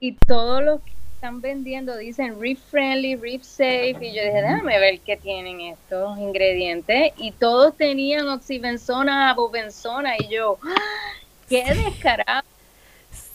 Y 0.00 0.16
todos 0.26 0.62
los 0.64 0.80
que 0.82 0.90
están 1.14 1.40
vendiendo 1.40 1.96
dicen 1.96 2.40
reef 2.40 2.58
friendly, 2.70 3.14
reef 3.14 3.44
safe, 3.44 3.96
y 4.00 4.12
yo 4.12 4.20
dije, 4.20 4.42
déjame 4.42 4.80
ver 4.80 4.98
qué 4.98 5.16
tienen 5.16 5.60
estos 5.60 6.18
ingredientes. 6.18 7.12
Y 7.16 7.30
todos 7.30 7.76
tenían 7.76 8.28
oxibenzona, 8.28 9.30
abobenzona, 9.30 10.16
y 10.18 10.26
yo, 10.26 10.58
¡ah! 10.64 10.74
qué 11.48 11.62
descarado 11.72 12.42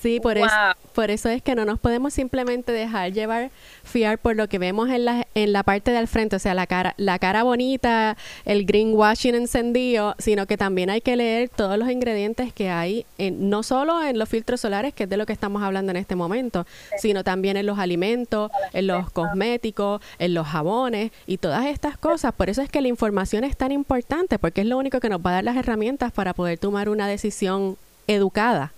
Sí, 0.08 0.22
por, 0.22 0.38
eso, 0.38 0.48
por 0.96 1.12
eso 1.12 1.28
es 1.28 1.42
que 1.42 1.54
no 1.54 1.66
nos 1.66 1.80
podemos 1.80 2.14
simplemente 2.14 2.72
dejar 2.72 3.12
llevar, 3.12 3.52
fiar 3.84 4.18
por 4.18 4.38
lo 4.38 4.48
que 4.48 4.58
vemos 4.58 4.90
en 4.90 5.04
la, 5.04 5.28
en 5.36 5.52
la 5.52 5.64
parte 5.64 5.92
del 5.92 6.08
frente, 6.08 6.38
o 6.38 6.40
sea, 6.40 6.54
la 6.54 6.66
cara, 6.66 6.94
la 6.96 7.20
cara 7.20 7.44
bonita, 7.44 8.16
el 8.46 8.66
greenwashing 8.66 9.36
encendido, 9.36 10.16
sino 10.18 10.48
que 10.48 10.56
también 10.56 10.90
hay 10.90 11.02
que 11.02 11.18
leer 11.18 11.50
todos 11.50 11.78
los 11.78 11.90
ingredientes 11.90 12.54
que 12.54 12.70
hay, 12.70 13.06
en, 13.18 13.50
no 13.50 13.64
solo 13.64 14.02
en 14.02 14.18
los 14.18 14.30
filtros 14.30 14.62
solares, 14.62 14.94
que 14.94 15.04
es 15.04 15.10
de 15.10 15.18
lo 15.18 15.26
que 15.26 15.34
estamos 15.34 15.62
hablando 15.62 15.92
en 15.92 15.98
este 15.98 16.16
momento, 16.16 16.66
sino 16.98 17.26
también 17.26 17.58
en 17.58 17.66
los 17.66 17.78
alimentos, 17.78 18.50
en 18.72 18.88
los 18.88 19.12
cosméticos, 19.12 20.02
en 20.20 20.34
los 20.34 20.48
jabones 20.48 21.12
y 21.26 21.38
todas 21.38 21.66
estas 21.66 21.98
cosas. 21.98 22.34
Por 22.34 22.50
eso 22.50 22.62
es 22.62 22.70
que 22.70 22.80
la 22.80 22.88
información 22.88 23.44
es 23.44 23.58
tan 23.58 23.74
importante, 23.74 24.40
porque 24.40 24.62
es 24.62 24.68
lo 24.68 24.78
único 24.78 25.02
que 25.02 25.10
nos 25.10 25.20
va 25.20 25.32
a 25.32 25.34
dar 25.34 25.44
las 25.44 25.58
herramientas 25.58 26.14
para 26.14 26.34
poder 26.34 26.60
tomar 26.60 26.88
una 26.88 27.10
decisión 27.10 27.76
educada. 28.08 28.72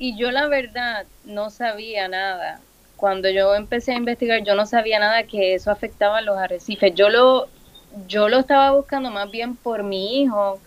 Y 0.00 0.16
yo 0.16 0.30
la 0.30 0.48
verdad 0.48 1.04
no 1.24 1.50
sabía 1.50 2.08
nada. 2.08 2.58
Cuando 2.96 3.28
yo 3.28 3.54
empecé 3.54 3.92
a 3.92 3.96
investigar, 3.98 4.42
yo 4.42 4.54
no 4.54 4.64
sabía 4.64 4.98
nada 4.98 5.24
que 5.24 5.52
eso 5.52 5.70
afectaba 5.70 6.18
a 6.18 6.22
los 6.22 6.38
arrecifes. 6.38 6.94
Yo 6.94 7.10
lo, 7.10 7.48
yo 8.06 8.30
lo 8.30 8.38
estaba 8.38 8.70
buscando 8.70 9.10
más 9.10 9.30
bien 9.30 9.56
por 9.56 9.82
mi 9.82 10.22
hijo, 10.22 10.58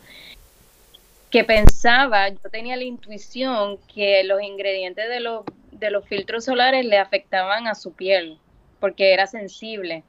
que 1.32 1.44
pensaba, 1.44 2.30
yo 2.30 2.48
tenía 2.52 2.76
la 2.76 2.84
intuición 2.84 3.80
que 3.92 4.24
los 4.24 4.40
ingredientes 4.44 5.10
de 5.10 5.20
los, 5.20 5.44
de 5.72 5.90
los 5.90 6.06
filtros 6.08 6.46
solares 6.46 6.86
le 6.86 7.00
afectaban 7.00 7.66
a 7.66 7.74
su 7.74 7.92
piel, 7.92 8.38
porque 8.80 9.14
era 9.14 9.26
sensible. 9.26 10.04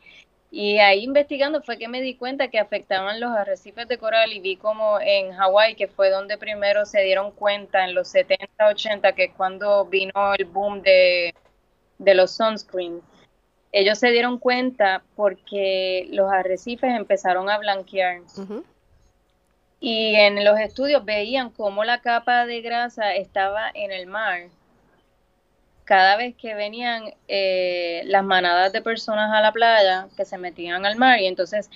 Y 0.56 0.78
ahí 0.78 1.02
investigando 1.02 1.62
fue 1.62 1.78
que 1.78 1.88
me 1.88 2.00
di 2.00 2.14
cuenta 2.14 2.46
que 2.46 2.60
afectaban 2.60 3.18
los 3.18 3.32
arrecifes 3.32 3.88
de 3.88 3.98
coral 3.98 4.32
y 4.32 4.38
vi 4.38 4.54
como 4.56 5.00
en 5.00 5.32
Hawái, 5.32 5.74
que 5.74 5.88
fue 5.88 6.10
donde 6.10 6.38
primero 6.38 6.86
se 6.86 7.02
dieron 7.02 7.32
cuenta 7.32 7.84
en 7.84 7.92
los 7.92 8.06
70, 8.06 8.68
80, 8.68 9.12
que 9.16 9.24
es 9.24 9.32
cuando 9.36 9.84
vino 9.86 10.12
el 10.38 10.44
boom 10.44 10.80
de, 10.80 11.34
los 11.98 12.36
sunscreen. 12.36 13.02
Ellos 13.72 13.98
se 13.98 14.12
dieron 14.12 14.38
cuenta 14.38 15.02
porque 15.16 16.06
los 16.12 16.32
arrecifes 16.32 16.94
empezaron 16.94 17.50
a 17.50 17.58
blanquear. 17.58 18.20
Y 19.80 20.14
en 20.14 20.44
los 20.44 20.60
estudios 20.60 21.04
veían 21.04 21.50
cómo 21.50 21.82
la 21.82 22.00
capa 22.00 22.46
de 22.46 22.60
grasa 22.60 23.16
estaba 23.16 23.72
en 23.74 23.90
el 23.90 24.06
mar 24.06 24.42
cada 25.84 26.16
vez 26.16 26.34
que 26.34 26.54
venían 26.54 27.14
eh, 27.28 28.02
las 28.06 28.24
manadas 28.24 28.72
de 28.72 28.82
personas 28.82 29.30
a 29.32 29.40
la 29.40 29.52
playa, 29.52 30.08
que 30.16 30.24
se 30.24 30.38
metían 30.38 30.84
al 30.86 30.96
mar, 30.96 31.20
y 31.20 31.26
entonces 31.26 31.70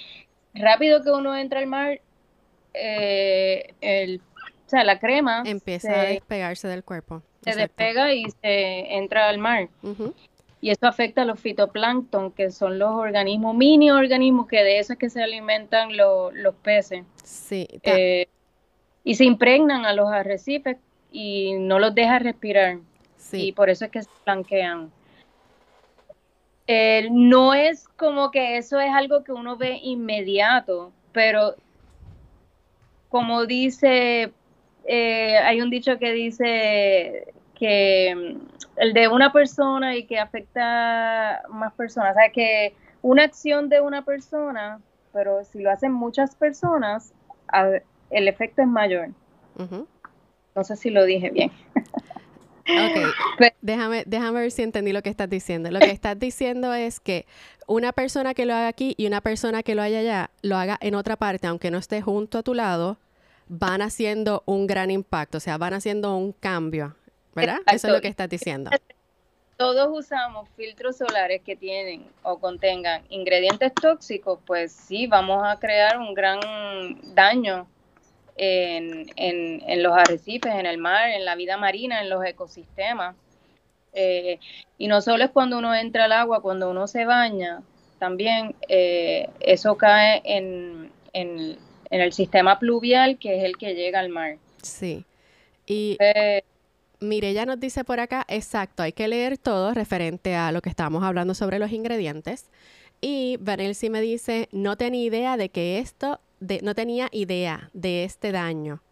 rápido 0.55 1.03
que 1.03 1.11
uno 1.11 1.37
entra 1.37 1.61
al 1.61 1.67
mar, 1.67 2.00
eh, 2.75 3.75
el, 3.81 4.21
o 4.67 4.69
sea, 4.69 4.85
la 4.85 4.99
crema 4.99 5.43
empieza 5.47 6.00
a 6.00 6.05
despegarse 6.05 6.69
del 6.69 6.85
cuerpo. 6.85 7.23
Se 7.43 7.55
despega 7.55 8.12
y 8.12 8.27
se 8.43 8.97
entra 8.97 9.29
al 9.29 9.38
mar. 9.38 9.69
Y 10.61 10.71
eso 10.71 10.87
afecta 10.87 11.23
a 11.23 11.25
los 11.25 11.38
fitoplancton, 11.38 12.33
que 12.33 12.50
son 12.50 12.79
los 12.79 12.91
organismos, 12.91 13.55
mini 13.55 13.91
organismos, 13.91 14.49
que 14.49 14.65
de 14.65 14.81
eso 14.81 14.95
es 14.95 14.99
que 14.99 15.09
se 15.09 15.23
alimentan 15.23 15.97
los 15.97 16.55
peces. 16.62 17.05
Sí. 17.23 17.69
Eh, 17.83 18.27
y 19.05 19.15
se 19.15 19.25
impregnan 19.25 19.87
a 19.87 19.93
los 19.93 20.09
arrecifes 20.11 20.77
y 21.11 21.55
no 21.55 21.79
los 21.79 21.95
deja 21.95 22.19
respirar. 22.19 22.79
Y 23.32 23.52
por 23.52 23.70
eso 23.70 23.85
es 23.85 23.90
que 23.90 24.02
se 24.02 24.11
blanquean. 24.25 24.90
no 27.11 27.54
es 27.54 27.88
como 27.88 28.30
que 28.30 28.56
eso 28.58 28.78
es 28.80 28.92
algo 28.92 29.25
que 29.25 29.32
uno 29.32 29.56
ve 29.56 29.78
inmediato, 29.82 30.92
pero 31.12 31.54
como 33.08 33.47
dice, 33.47 34.32
eh, 34.85 35.38
hay 35.38 35.61
un 35.61 35.70
dicho 35.70 35.99
que 35.99 36.12
dice 36.12 37.32
que 37.54 38.14
mm, 38.14 38.58
el 38.76 38.92
de 38.92 39.08
una 39.08 39.32
persona 39.32 39.97
y 39.97 40.04
que 40.04 40.18
afecta 40.18 41.42
más 41.49 41.73
personas, 41.75 42.12
o 42.12 42.14
sea, 42.14 42.30
que 42.30 42.75
una 43.02 43.25
acción 43.25 43.68
de 43.68 43.80
una 43.80 44.04
persona, 44.04 44.80
pero 45.12 45.44
si 45.44 45.61
lo 45.61 45.70
hacen 45.70 45.92
muchas 45.92 46.35
personas, 46.35 47.12
el 48.11 48.28
efecto 48.28 48.62
es 48.62 48.68
mayor. 48.68 49.08
No 50.54 50.64
sé 50.64 50.76
si 50.76 50.90
lo 50.90 51.04
dije 51.04 51.30
bien. 51.30 51.50
Ok, 52.68 53.46
déjame, 53.62 54.04
déjame 54.06 54.40
ver 54.40 54.50
si 54.50 54.62
entendí 54.62 54.92
lo 54.92 55.02
que 55.02 55.08
estás 55.08 55.30
diciendo. 55.30 55.70
Lo 55.70 55.80
que 55.80 55.90
estás 55.90 56.18
diciendo 56.18 56.75
es 56.75 57.00
que 57.00 57.26
una 57.66 57.92
persona 57.92 58.34
que 58.34 58.44
lo 58.44 58.54
haga 58.54 58.68
aquí 58.68 58.94
y 58.96 59.06
una 59.06 59.20
persona 59.20 59.62
que 59.62 59.75
lo 59.75 59.82
haya 59.82 60.00
allá, 60.00 60.30
lo 60.42 60.56
haga 60.56 60.78
en 60.80 60.94
otra 60.94 61.16
parte, 61.16 61.46
aunque 61.46 61.70
no 61.70 61.78
esté 61.78 62.02
junto 62.02 62.38
a 62.38 62.42
tu 62.42 62.54
lado, 62.54 62.98
van 63.48 63.82
haciendo 63.82 64.42
un 64.46 64.66
gran 64.66 64.90
impacto, 64.90 65.38
o 65.38 65.40
sea, 65.40 65.56
van 65.56 65.75
haciendo 65.75 66.16
un 66.16 66.32
cambio, 66.32 66.94
¿verdad? 67.34 67.58
Eso 67.72 67.88
es 67.88 67.92
lo 67.94 68.00
que 68.00 68.08
estás 68.08 68.28
diciendo. 68.28 68.70
Todos 69.56 69.88
usamos 69.90 70.48
filtros 70.56 70.98
solares 70.98 71.42
que 71.42 71.56
tienen 71.56 72.06
o 72.22 72.38
contengan 72.38 73.02
ingredientes 73.08 73.72
tóxicos, 73.75 74.38
pues 74.46 74.72
sí, 74.72 75.06
vamos 75.06 75.42
a 75.44 75.58
crear 75.58 75.98
un 75.98 76.14
gran 76.14 76.38
daño 77.14 77.66
en, 78.38 79.83
los 79.83 79.97
arrecifes, 79.97 80.54
en 80.54 80.66
el 80.66 80.78
mar, 80.78 81.11
en 81.11 81.25
la 81.25 81.35
vida 81.35 81.57
marina, 81.57 82.00
en 82.00 82.09
los 82.09 82.25
ecosistemas. 82.25 83.16
Eh, 83.92 84.38
y 84.76 84.87
no 84.87 85.00
solo 85.00 85.25
es 85.25 85.30
cuando 85.30 85.59
uno 85.59 85.75
entra 85.75 86.04
al 86.04 86.12
agua, 86.12 86.40
cuando 86.40 86.71
uno 86.71 86.87
se 86.87 87.04
baña, 87.04 87.62
también 87.99 88.54
eh, 88.68 89.28
eso 89.40 89.76
cae 89.76 90.23
en, 90.25 90.90
el 91.12 92.12
sistema 92.12 92.59
pluvial, 92.59 93.18
que 93.18 93.38
es 93.38 93.45
el 93.45 93.57
que 93.57 93.75
llega 93.75 93.99
al 93.99 94.09
mar. 94.09 94.37
Sí. 94.62 95.04
Y 95.66 95.97
eh, 96.00 96.42
mire, 97.00 97.30
ella 97.30 97.45
nos 97.45 97.59
dice 97.59 97.83
por 97.83 97.99
acá, 97.99 98.25
exacto, 98.28 98.83
hay 98.83 98.92
que 98.92 99.09
leer 99.09 99.37
todo 99.38 99.75
referente 99.75 100.37
a 100.37 100.52
lo 100.52 100.61
que 100.62 100.68
estamos 100.68 101.02
hablando 101.02 101.35
sobre 101.35 101.59
los 101.59 101.73
ingredientes. 101.73 102.50
Y 103.00 103.37
Vanelsi 103.40 103.90
me 103.90 104.00
dice, 104.00 104.49
no 104.52 104.76
tenía 104.76 105.04
idea 105.04 105.37
de 105.37 105.49
que 105.49 105.78
esto 105.78 106.21
no 106.40 106.75
tenía 106.75 107.09
idea 107.12 107.71
de 107.73 108.04
este 108.04 108.33
daño. 108.33 108.83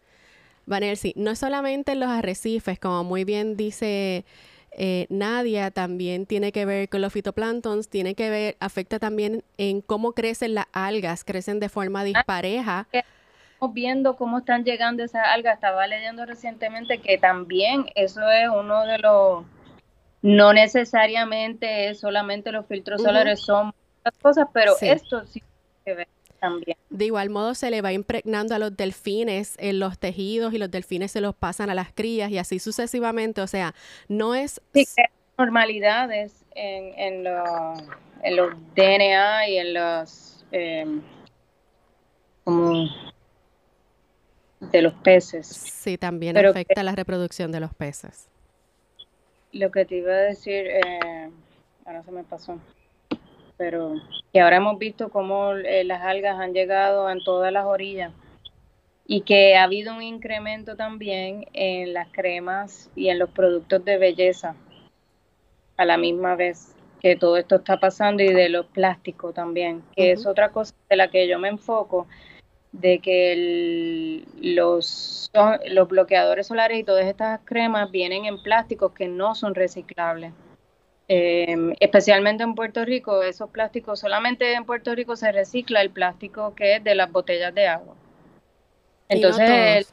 Vanelsi, 0.65 1.13
no 1.15 1.35
solamente 1.35 1.93
en 1.93 2.01
los 2.01 2.09
arrecifes, 2.09 2.77
como 2.77 3.03
muy 3.05 3.23
bien 3.23 3.55
dice 3.55 4.25
eh, 4.71 5.07
Nadia, 5.09 5.71
también 5.71 6.25
tiene 6.25 6.51
que 6.51 6.65
ver 6.65 6.89
con 6.89 7.01
los 7.01 7.13
fitoplanctons, 7.13 7.89
tiene 7.89 8.15
que 8.15 8.29
ver, 8.29 8.57
afecta 8.59 8.99
también 8.99 9.43
en 9.57 9.81
cómo 9.81 10.11
crecen 10.11 10.55
las 10.55 10.67
algas, 10.73 11.23
crecen 11.23 11.59
de 11.59 11.69
forma 11.69 12.03
dispareja. 12.03 12.87
Estamos 12.91 13.73
viendo 13.73 14.17
cómo 14.17 14.39
están 14.39 14.65
llegando 14.65 15.03
esas 15.03 15.25
algas. 15.25 15.55
Estaba 15.55 15.87
leyendo 15.87 16.25
recientemente 16.25 16.99
que 16.99 17.17
también 17.17 17.85
eso 17.95 18.29
es 18.29 18.49
uno 18.49 18.85
de 18.85 18.99
los, 18.99 19.45
no 20.21 20.53
necesariamente 20.53 21.89
es 21.89 22.01
solamente 22.01 22.51
los 22.51 22.67
filtros 22.67 23.01
solares, 23.01 23.39
son 23.39 23.73
muchas 23.97 24.19
cosas, 24.21 24.47
pero 24.53 24.73
esto 24.79 25.25
sí 25.25 25.41
tiene 25.41 25.81
que 25.85 25.93
ver 25.95 26.16
también. 26.39 26.77
De 26.89 27.05
igual 27.05 27.29
modo 27.29 27.55
se 27.55 27.69
le 27.69 27.81
va 27.81 27.93
impregnando 27.93 28.55
a 28.55 28.59
los 28.59 28.75
delfines 28.75 29.55
en 29.59 29.79
los 29.79 29.97
tejidos 29.99 30.53
y 30.53 30.57
los 30.57 30.71
delfines 30.71 31.11
se 31.11 31.21
los 31.21 31.35
pasan 31.35 31.69
a 31.69 31.75
las 31.75 31.91
crías 31.91 32.31
y 32.31 32.37
así 32.37 32.59
sucesivamente. 32.59 33.41
O 33.41 33.47
sea, 33.47 33.73
no 34.07 34.35
es... 34.35 34.61
Sí, 34.73 34.85
normalidades 35.37 36.45
en, 36.55 36.93
en, 36.99 37.27
en 38.23 38.35
los 38.35 38.53
DNA 38.75 39.49
y 39.49 39.57
en 39.57 39.73
los... 39.73 40.45
Como 42.43 42.87
de 44.59 44.81
los 44.81 44.93
peces. 44.93 45.47
Sí, 45.47 45.97
también 45.97 46.37
afecta 46.37 46.83
la 46.83 46.95
reproducción 46.95 47.51
de 47.51 47.59
los 47.59 47.73
peces. 47.73 48.29
Lo 49.51 49.71
que 49.71 49.85
te 49.85 49.97
iba 49.97 50.11
a 50.11 50.17
decir, 50.17 50.67
eh, 50.67 51.29
ahora 51.85 52.03
se 52.03 52.11
me 52.11 52.23
pasó, 52.23 52.59
pero 53.57 53.95
que 54.31 54.39
ahora 54.39 54.57
hemos 54.57 54.77
visto 54.77 55.09
cómo 55.09 55.53
eh, 55.53 55.83
las 55.83 56.01
algas 56.01 56.39
han 56.39 56.53
llegado 56.53 57.09
en 57.09 57.23
todas 57.23 57.51
las 57.51 57.65
orillas 57.65 58.13
y 59.05 59.21
que 59.21 59.55
ha 59.55 59.63
habido 59.63 59.95
un 59.95 60.01
incremento 60.01 60.75
también 60.75 61.47
en 61.53 61.93
las 61.93 62.09
cremas 62.09 62.89
y 62.95 63.09
en 63.09 63.19
los 63.19 63.29
productos 63.29 63.83
de 63.85 63.97
belleza 63.97 64.55
a 65.77 65.85
la 65.85 65.97
misma 65.97 66.35
vez 66.35 66.75
que 67.01 67.15
todo 67.15 67.37
esto 67.37 67.55
está 67.55 67.79
pasando 67.79 68.23
y 68.23 68.33
de 68.33 68.49
los 68.49 68.65
plásticos 68.67 69.33
también, 69.33 69.83
que 69.95 70.11
es 70.11 70.25
otra 70.25 70.49
cosa 70.49 70.73
de 70.89 70.95
la 70.95 71.09
que 71.09 71.27
yo 71.27 71.39
me 71.39 71.47
enfoco, 71.47 72.07
de 72.71 72.99
que 72.99 74.25
los, 74.41 75.31
los 75.69 75.87
bloqueadores 75.87 76.47
solares 76.47 76.79
y 76.79 76.83
todas 76.83 77.05
estas 77.05 77.39
cremas 77.45 77.91
vienen 77.91 78.25
en 78.25 78.41
plásticos 78.41 78.91
que 78.91 79.07
no 79.07 79.35
son 79.35 79.55
reciclables. 79.55 80.33
Em, 81.09 81.73
especialmente 81.79 82.43
en 82.43 82.53
Puerto 82.53 82.83
Rico, 82.83 83.23
esos 83.23 83.49
plásticos, 83.49 83.99
solamente 83.99 84.53
en 84.53 84.65
Puerto 84.65 84.93
Rico 84.93 85.15
se 85.15 85.31
recicla 85.31 85.81
el 85.81 85.89
plástico 85.89 86.53
que 86.53 86.75
es 86.75 86.83
de 86.83 86.95
las 86.95 87.11
botellas 87.11 87.55
de 87.55 87.67
agua. 87.67 87.95
Entonces, 89.07 89.91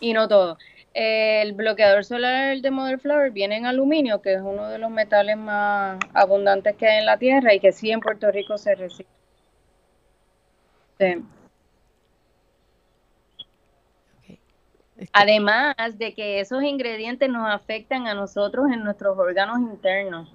y 0.00 0.12
no 0.12 0.26
todo. 0.26 0.58
El 0.94 1.52
bloqueador 1.52 2.04
solar 2.04 2.60
de 2.60 2.70
Mother 2.72 2.98
Flower 2.98 3.30
viene 3.30 3.56
en 3.56 3.66
aluminio, 3.66 4.20
que 4.20 4.34
es 4.34 4.40
uno 4.40 4.68
de 4.68 4.78
los 4.78 4.90
metales 4.90 5.36
más 5.36 5.98
abundantes 6.12 6.74
que 6.74 6.88
hay 6.88 6.98
en 6.98 7.06
la 7.06 7.18
Tierra 7.18 7.54
y 7.54 7.60
que 7.60 7.70
sí 7.70 7.92
en 7.92 8.00
Puerto 8.00 8.32
Rico 8.32 8.58
se 8.58 8.74
recicla. 8.74 9.12
Además 15.12 15.74
de 15.96 16.14
que 16.14 16.40
esos 16.40 16.62
ingredientes 16.62 17.28
nos 17.28 17.48
afectan 17.48 18.06
a 18.06 18.14
nosotros 18.14 18.66
en 18.72 18.82
nuestros 18.82 19.16
órganos 19.16 19.60
internos, 19.60 20.32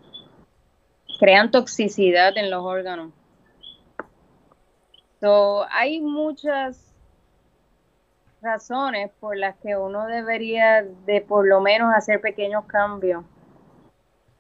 crean 1.20 1.52
toxicidad 1.52 2.38
en 2.38 2.50
los 2.50 2.64
órganos. 2.64 3.12
So, 5.20 5.66
hay 5.72 6.02
muchas 6.02 6.94
razones 8.42 9.10
por 9.20 9.38
las 9.38 9.56
que 9.58 9.78
uno 9.78 10.06
debería 10.06 10.84
de 10.84 11.22
por 11.22 11.48
lo 11.48 11.62
menos 11.62 11.94
hacer 11.96 12.20
pequeños 12.20 12.66
cambios 12.66 13.24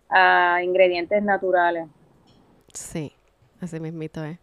a 0.09 0.61
ingredientes 0.61 1.23
naturales. 1.23 1.87
Sí, 2.73 3.13
así 3.61 3.79
mismito 3.79 4.23
es. 4.23 4.39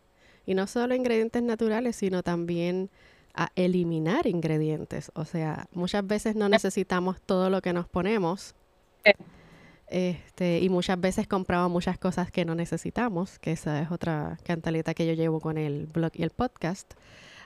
Y 0.47 0.55
no 0.55 0.67
solo 0.67 0.95
ingredientes 0.95 1.43
naturales, 1.43 1.97
sino 1.97 2.23
también 2.23 2.91
a 3.35 3.51
eliminar 3.55 4.27
ingredientes. 4.27 5.11
O 5.15 5.25
sea, 5.25 5.69
muchas 5.73 6.07
veces 6.07 6.37
no 6.37 6.49
necesitamos 6.49 7.21
todo 7.21 7.51
lo 7.51 7.63
que 7.63 7.73
nos 7.73 7.89
ponemos. 7.89 8.55
Este, 9.87 10.61
y 10.61 10.69
muchas 10.69 11.01
veces 11.01 11.27
compramos 11.27 11.71
muchas 11.71 11.99
cosas 11.99 12.31
que 12.31 12.45
no 12.45 12.55
necesitamos, 12.55 13.39
que 13.41 13.53
esa 13.53 13.83
es 13.83 13.91
otra 13.91 14.39
cantaleta 14.45 14.95
que 14.95 15.07
yo 15.07 15.15
llevo 15.15 15.41
con 15.41 15.59
el 15.59 15.87
blog 15.87 16.13
y 16.15 16.23
el 16.23 16.31
podcast. 16.31 16.95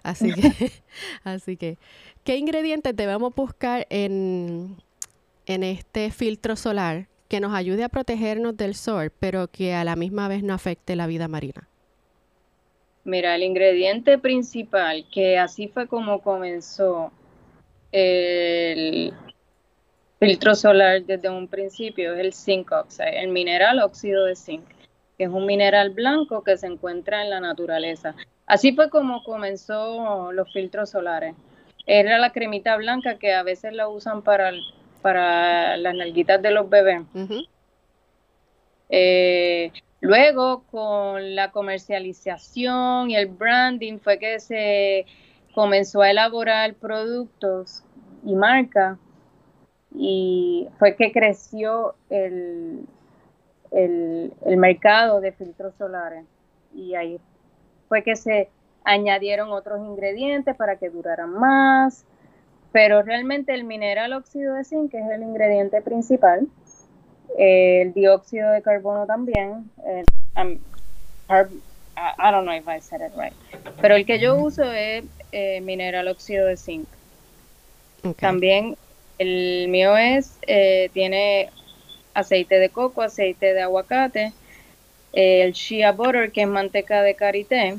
Así 0.03 0.33
que, 0.33 0.73
así 1.25 1.57
que, 1.57 1.79
¿qué 2.23 2.37
ingredientes 2.37 2.95
debemos 2.95 3.35
buscar 3.35 3.87
en, 3.89 4.77
en 5.47 5.63
este 5.63 6.11
filtro 6.11 6.57
solar 6.57 7.09
que 7.29 7.41
nos 7.41 7.55
ayude 7.55 7.83
a 7.85 7.89
protegernos 7.89 8.57
del 8.57 8.75
sol, 8.75 9.11
pero 9.19 9.49
que 9.49 9.75
a 9.75 9.85
la 9.85 9.97
misma 9.97 10.29
vez 10.29 10.43
no 10.43 10.53
afecte 10.53 10.97
la 10.97 11.07
vida 11.07 11.27
marina? 11.29 11.69
Mira, 13.05 13.35
el 13.35 13.43
ingrediente 13.43 14.19
principal, 14.19 15.05
que 15.13 15.39
así 15.39 15.69
fue 15.69 15.87
como 15.87 16.23
comenzó 16.23 17.13
el 17.93 19.13
filtro 20.19 20.55
solar 20.55 21.03
desde 21.05 21.29
un 21.29 21.49
principio, 21.49 22.15
es 22.15 22.21
el 22.21 22.33
zinc 22.33 22.73
oxide, 22.73 23.21
el 23.21 23.29
mineral 23.29 23.81
óxido 23.81 24.25
de 24.25 24.35
zinc, 24.35 24.65
que 25.19 25.25
es 25.25 25.31
un 25.31 25.45
mineral 25.45 25.91
blanco 25.91 26.43
que 26.43 26.57
se 26.57 26.67
encuentra 26.67 27.23
en 27.23 27.31
la 27.31 27.41
naturaleza. 27.41 28.15
Así 28.47 28.75
fue 28.75 28.89
como 28.89 29.23
comenzó 29.23 30.33
los 30.33 30.51
filtros 30.53 30.91
solares. 30.91 31.35
Era 31.87 32.19
la 32.19 32.33
cremita 32.33 32.77
blanca 32.77 33.19
que 33.19 33.35
a 33.35 33.43
veces 33.43 33.75
la 33.75 33.89
usan 33.89 34.23
para, 34.23 34.51
para 35.03 35.77
las 35.77 35.95
nalguitas 35.95 36.41
de 36.41 36.51
los 36.51 36.69
bebés. 36.71 37.03
Eh, 38.89 39.73
luego, 40.05 40.65
con 40.71 41.35
la 41.35 41.51
comercialización 41.51 43.11
y 43.11 43.17
el 43.17 43.27
branding, 43.27 43.99
fue 43.99 44.19
que 44.19 44.39
se 44.39 45.07
comenzó 45.55 46.03
a 46.03 46.11
elaborar 46.11 46.75
productos 46.75 47.85
y 48.25 48.35
marcas 48.35 48.99
y 49.95 50.69
fue 50.79 50.95
que 50.97 51.11
creció 51.11 51.95
el, 52.11 52.87
el, 53.71 54.35
el 54.45 54.57
mercado 54.59 55.21
de 55.21 55.33
filtros 55.33 55.75
solares. 55.77 56.27
Y 56.75 56.95
ahí 56.97 57.19
fue 57.89 58.03
que 58.03 58.17
se 58.17 58.51
añadieron 58.85 59.53
otros 59.53 59.81
ingredientes 59.81 60.55
para 60.57 60.77
que 60.77 60.91
duraran 60.91 61.31
más, 61.31 62.05
pero 62.73 63.03
realmente 63.03 63.55
el 63.55 63.65
mineral 63.65 64.13
óxido 64.13 64.55
de 64.55 64.65
zinc 64.65 64.93
es 64.93 65.11
el 65.11 65.23
ingrediente 65.23 65.81
principal, 65.81 66.47
el 67.39 67.93
dióxido 67.93 68.51
de 68.53 68.63
carbono 68.63 69.07
también, 69.07 69.71
um, 70.37 70.59
I 71.97 72.31
don't 72.31 72.45
know 72.45 72.55
if 72.55 72.69
I 72.69 72.81
said 72.81 73.01
it 73.01 73.13
right, 73.17 73.33
pero 73.81 73.97
el 73.97 74.05
que 74.05 74.19
yo 74.19 74.37
uso 74.37 74.65
es 74.73 75.05
eh, 75.33 75.61
mineral 75.61 76.09
óxido 76.09 76.47
de 76.47 76.57
zinc. 76.57 76.87
También 78.21 78.77
el 79.19 79.69
mío 79.69 79.97
es, 79.97 80.39
eh, 80.47 80.91
tiene 80.93 81.51
aceite 82.13 82.59
de 82.59 82.69
coco, 82.69 83.03
aceite 83.03 83.55
de 83.55 83.63
aguacate, 83.63 84.33
el 85.13 85.53
shea 85.53 85.93
butter, 85.93 86.33
que 86.33 86.43
es 86.43 86.49
manteca 86.49 87.03
de 87.03 87.15
karité, 87.15 87.79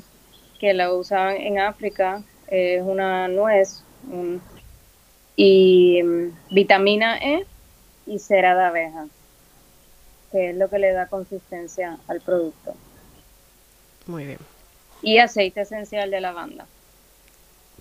que 0.59 0.73
la 0.73 0.93
usaban 0.93 1.37
en 1.37 1.59
África, 1.59 2.23
es 2.47 2.81
una 2.81 3.27
nuez, 3.27 3.83
y 5.35 6.01
mm, 6.03 6.29
vitamina 6.51 7.17
E 7.17 7.45
y 8.05 8.19
cera 8.19 8.55
de 8.55 8.63
abeja, 8.63 9.07
que 10.35 10.49
es 10.49 10.55
lo 10.57 10.69
que 10.69 10.79
le 10.79 10.91
da 10.91 11.07
consistencia 11.07 11.97
al 12.09 12.19
producto. 12.19 12.75
Muy 14.05 14.25
bien. 14.25 14.39
Y 15.01 15.19
aceite 15.19 15.61
esencial 15.61 16.11
de 16.11 16.19
lavanda. 16.19 16.65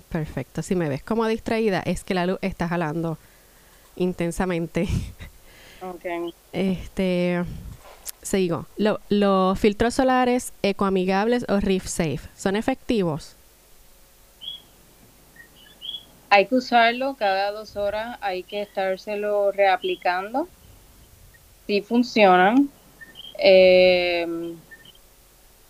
Perfecto. 0.09 0.63
Si 0.63 0.77
me 0.77 0.89
ves 0.89 1.03
como 1.03 1.27
distraída, 1.27 1.81
es 1.85 2.05
que 2.05 2.15
la 2.15 2.27
luz 2.27 2.39
está 2.43 2.69
jalando 2.69 3.19
intensamente. 3.97 4.87
Okay. 5.97 6.33
Este, 6.53 7.45
sigo. 8.23 8.67
¿Los 9.09 9.59
filtros 9.59 9.95
solares 9.95 10.53
ecoamigables 10.63 11.45
o 11.49 11.59
Reef 11.59 11.89
Safe 11.89 12.21
son 12.37 12.55
efectivos? 12.55 13.35
Hay 16.31 16.47
que 16.47 16.55
usarlo 16.55 17.17
cada 17.17 17.51
dos 17.51 17.75
horas, 17.77 18.17
hay 18.21 18.45
que 18.45 18.63
estárselo 18.63 19.51
reaplicando. 19.51 20.49
Sí 21.67 21.81
funcionan. 21.81 22.69
Eh, 23.39 24.27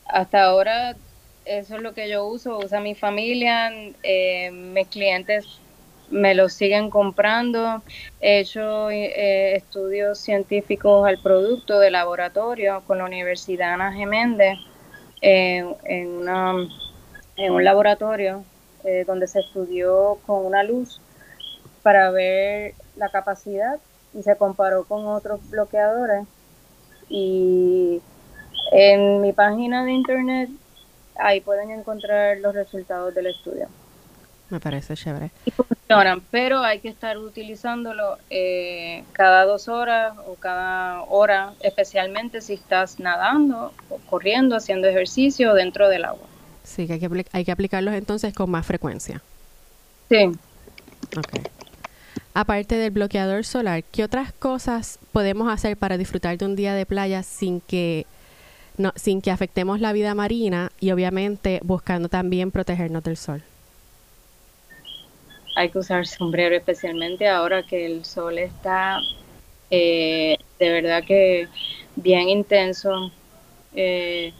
hasta 0.07 0.45
ahora 0.45 0.97
eso 1.45 1.77
es 1.77 1.83
lo 1.83 1.95
que 1.95 2.09
yo 2.09 2.27
uso, 2.27 2.59
usa 2.59 2.81
mi 2.81 2.95
familia, 2.95 3.71
eh, 4.03 4.51
mis 4.51 4.89
clientes 4.89 5.47
me 6.11 6.35
lo 6.35 6.49
siguen 6.49 6.91
comprando. 6.91 7.83
He 8.21 8.41
hecho 8.41 8.91
eh, 8.91 9.57
estudios 9.57 10.19
científicos 10.19 11.07
al 11.07 11.19
producto 11.19 11.79
de 11.79 11.91
laboratorio 11.91 12.83
con 12.87 12.99
la 12.99 13.05
Universidad 13.05 13.75
Ana 13.75 13.93
Geméndez 13.93 14.59
en, 15.21 15.77
en 15.87 17.53
un 17.53 17.65
laboratorio 17.65 18.45
donde 19.07 19.27
se 19.27 19.41
estudió 19.41 20.19
con 20.27 20.45
una 20.45 20.63
luz 20.63 21.01
para 21.83 22.11
ver 22.11 22.75
la 22.97 23.09
capacidad 23.09 23.81
y 24.15 24.23
se 24.23 24.37
comparó 24.37 24.85
con 24.85 25.07
otros 25.07 25.41
bloqueadores. 25.51 26.27
Y 27.09 28.01
en 28.73 29.21
mi 29.21 29.33
página 29.33 29.85
de 29.85 29.93
internet 29.93 30.51
ahí 31.17 31.41
pueden 31.41 31.71
encontrar 31.71 32.39
los 32.39 32.55
resultados 32.55 33.15
del 33.15 33.27
estudio. 33.27 33.69
Me 34.51 34.61
parece 34.61 34.95
chévere. 34.95 35.31
Y 35.47 35.51
funcionan, 35.51 36.21
pero 36.31 36.61
hay 36.61 36.79
que 36.81 36.89
estar 36.89 37.17
utilizándolo 37.19 38.19
eh, 38.31 39.03
cada 39.13 39.45
dos 39.47 39.69
horas 39.69 40.15
o 40.27 40.35
cada 40.35 41.03
hora, 41.03 41.55
especialmente 41.61 42.41
si 42.41 42.55
estás 42.55 43.01
nadando, 43.01 43.73
o 43.89 43.99
corriendo, 44.11 44.55
haciendo 44.55 44.87
ejercicio 44.87 45.55
dentro 45.55 45.89
del 45.89 46.05
agua. 46.05 46.27
Sí, 46.63 46.87
que 46.87 46.95
hay 46.95 47.01
que, 47.01 47.27
hay 47.33 47.45
que 47.45 47.53
aplicarlos 47.53 47.95
entonces 47.95 48.35
con 48.35 48.51
más 48.51 48.67
frecuencia. 48.67 49.23
Sí. 50.09 50.27
Ok. 51.17 51.64
Aparte 52.35 52.77
del 52.77 52.91
bloqueador 52.91 53.45
solar, 53.45 53.85
¿qué 53.85 54.05
otras 54.05 54.33
cosas 54.33 54.99
podemos 55.13 55.51
hacer 55.51 55.77
para 55.77 55.97
disfrutar 55.97 56.37
de 56.37 56.45
un 56.45 56.57
día 56.57 56.75
de 56.75 56.85
playa 56.85 57.23
sin 57.23 57.61
que 57.61 58.07
no, 58.77 58.93
sin 58.97 59.23
que 59.23 59.31
afectemos 59.31 59.81
la 59.81 59.93
vida 59.93 60.15
marina 60.15 60.73
y 60.81 60.91
obviamente 60.91 61.61
buscando 61.63 62.09
también 62.09 62.51
protegernos 62.51 63.05
del 63.05 63.17
sol? 63.17 63.43
hay 65.57 65.71
que 65.71 65.79
usar 65.79 66.07
sombrero, 66.07 66.57
especialmente 66.57 67.29
ahora 67.29 67.63
que 67.63 67.87
el 67.87 68.05
sol 68.05 68.39
está 68.39 68.99
eh, 69.71 70.37
de 70.59 70.71
verdad 70.71 71.05
que 71.05 71.49
bien 71.97 72.29
intenso. 72.29 73.11
Eh, 73.75 74.33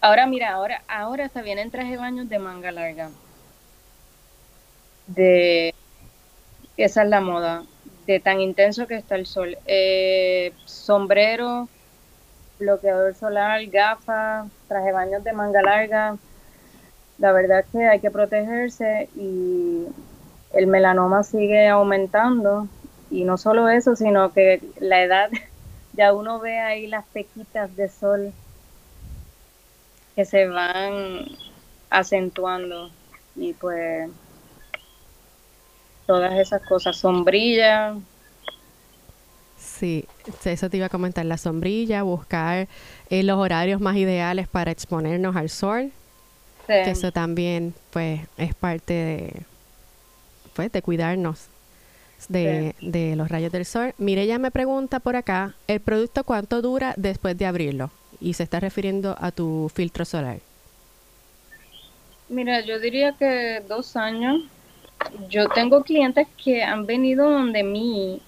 ahora 0.00 0.26
mira, 0.26 0.52
ahora, 0.52 0.82
ahora 0.88 1.26
hasta 1.26 1.42
vienen 1.42 1.70
traje 1.70 1.92
de 1.92 1.96
baño 1.96 2.24
de 2.24 2.38
manga 2.38 2.72
larga. 2.72 3.10
De 5.06 5.74
esa 6.76 7.02
es 7.02 7.08
la 7.08 7.20
moda, 7.20 7.64
de 8.06 8.20
tan 8.20 8.40
intenso 8.40 8.86
que 8.86 8.96
está 8.96 9.16
el 9.16 9.26
sol. 9.26 9.56
Eh, 9.66 10.52
sombrero, 10.64 11.68
bloqueador 12.58 13.14
solar, 13.14 13.64
gafas, 13.66 14.48
traje 14.68 14.92
baños 14.92 15.24
de 15.24 15.32
manga 15.32 15.62
larga. 15.62 16.16
La 17.18 17.32
verdad 17.32 17.60
es 17.60 17.66
que 17.66 17.86
hay 17.86 18.00
que 18.00 18.10
protegerse 18.10 19.08
y 19.14 19.86
el 20.52 20.66
melanoma 20.66 21.22
sigue 21.22 21.68
aumentando. 21.68 22.68
Y 23.10 23.24
no 23.24 23.36
solo 23.36 23.68
eso, 23.68 23.96
sino 23.96 24.32
que 24.32 24.62
la 24.78 25.02
edad, 25.02 25.30
ya 25.94 26.12
uno 26.12 26.38
ve 26.38 26.58
ahí 26.58 26.86
las 26.86 27.04
pequitas 27.06 27.74
de 27.76 27.88
sol 27.88 28.32
que 30.14 30.24
se 30.24 30.46
van 30.46 31.26
acentuando. 31.90 32.90
Y 33.36 33.54
pues 33.54 34.10
todas 36.10 36.36
esas 36.40 36.60
cosas, 36.62 36.96
sombrilla. 36.96 37.94
Sí, 39.56 40.06
eso 40.44 40.68
te 40.68 40.76
iba 40.76 40.86
a 40.86 40.88
comentar, 40.88 41.24
la 41.24 41.38
sombrilla, 41.38 42.02
buscar 42.02 42.66
eh, 43.10 43.22
los 43.22 43.38
horarios 43.38 43.80
más 43.80 43.94
ideales 43.94 44.48
para 44.48 44.72
exponernos 44.72 45.36
al 45.36 45.50
sol, 45.50 45.92
que 46.66 46.90
eso 46.90 47.12
también 47.12 47.74
pues 47.92 48.22
es 48.38 48.56
parte 48.56 48.92
de, 48.92 49.42
pues, 50.54 50.72
de 50.72 50.82
cuidarnos 50.82 51.46
de, 52.28 52.74
de 52.80 53.14
los 53.14 53.28
rayos 53.28 53.52
del 53.52 53.64
sol. 53.64 53.94
Mireya 53.96 54.40
me 54.40 54.50
pregunta 54.50 54.98
por 54.98 55.14
acá, 55.14 55.54
¿el 55.68 55.78
producto 55.78 56.24
cuánto 56.24 56.60
dura 56.60 56.92
después 56.96 57.38
de 57.38 57.46
abrirlo? 57.46 57.92
Y 58.20 58.34
se 58.34 58.42
está 58.42 58.58
refiriendo 58.58 59.14
a 59.20 59.30
tu 59.30 59.70
filtro 59.72 60.04
solar. 60.04 60.40
Mira, 62.28 62.62
yo 62.62 62.80
diría 62.80 63.12
que 63.12 63.62
dos 63.68 63.94
años. 63.94 64.42
Yo 65.28 65.48
tengo 65.48 65.82
clientes 65.82 66.26
que 66.42 66.62
han 66.62 66.86
venido 66.86 67.30
donde 67.30 67.62
mí. 67.62 68.22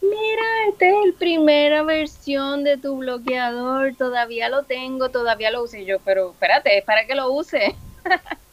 Mira, 0.00 0.42
esta 0.70 0.86
es 0.86 0.94
la 0.94 1.18
primera 1.18 1.82
versión 1.82 2.64
de 2.64 2.76
tu 2.76 2.98
bloqueador, 2.98 3.94
todavía 3.96 4.48
lo 4.48 4.62
tengo, 4.64 5.10
todavía 5.10 5.50
lo 5.50 5.62
uso. 5.62 5.76
Y 5.76 5.84
yo, 5.84 5.98
pero 6.00 6.30
espérate, 6.32 6.78
es 6.78 6.84
para 6.84 7.06
que 7.06 7.14
lo 7.14 7.32
use. 7.32 7.74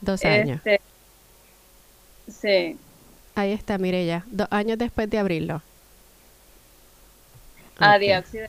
Dos 0.00 0.24
años. 0.24 0.60
Este, 0.64 0.80
sí. 2.28 2.78
Ahí 3.34 3.52
está, 3.52 3.78
Mirella. 3.78 4.24
Dos 4.28 4.48
años 4.50 4.78
después 4.78 5.10
de 5.10 5.18
abrirlo. 5.18 5.62
Ah, 7.78 7.98
dióxido 7.98 8.46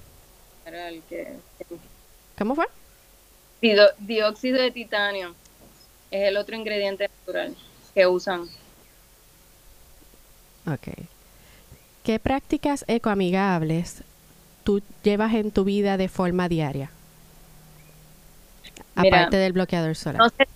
de 0.65 1.31
¿Cómo 2.37 2.55
fue? 2.55 2.65
dióxido 3.99 4.61
de 4.61 4.71
titanio. 4.71 5.35
Es 6.12 6.28
el 6.28 6.38
otro 6.38 6.56
ingrediente 6.56 7.08
natural 7.08 7.56
que 7.93 8.06
usan. 8.06 8.43
Ok. 10.67 10.89
¿Qué 12.04 12.19
prácticas 12.19 12.86
ecoamigables 12.88 14.04
tú 14.63 14.82
llevas 15.04 15.34
en 15.34 15.52
tu 15.52 15.63
vida 15.63 15.97
de 15.97 16.10
forma 16.10 16.50
diaria? 16.50 16.91
Aparte 18.95 19.38
del 19.38 19.54
bloqueador 19.54 19.95
solar. 19.95 20.21
No 20.21 20.30
sé 20.30 20.47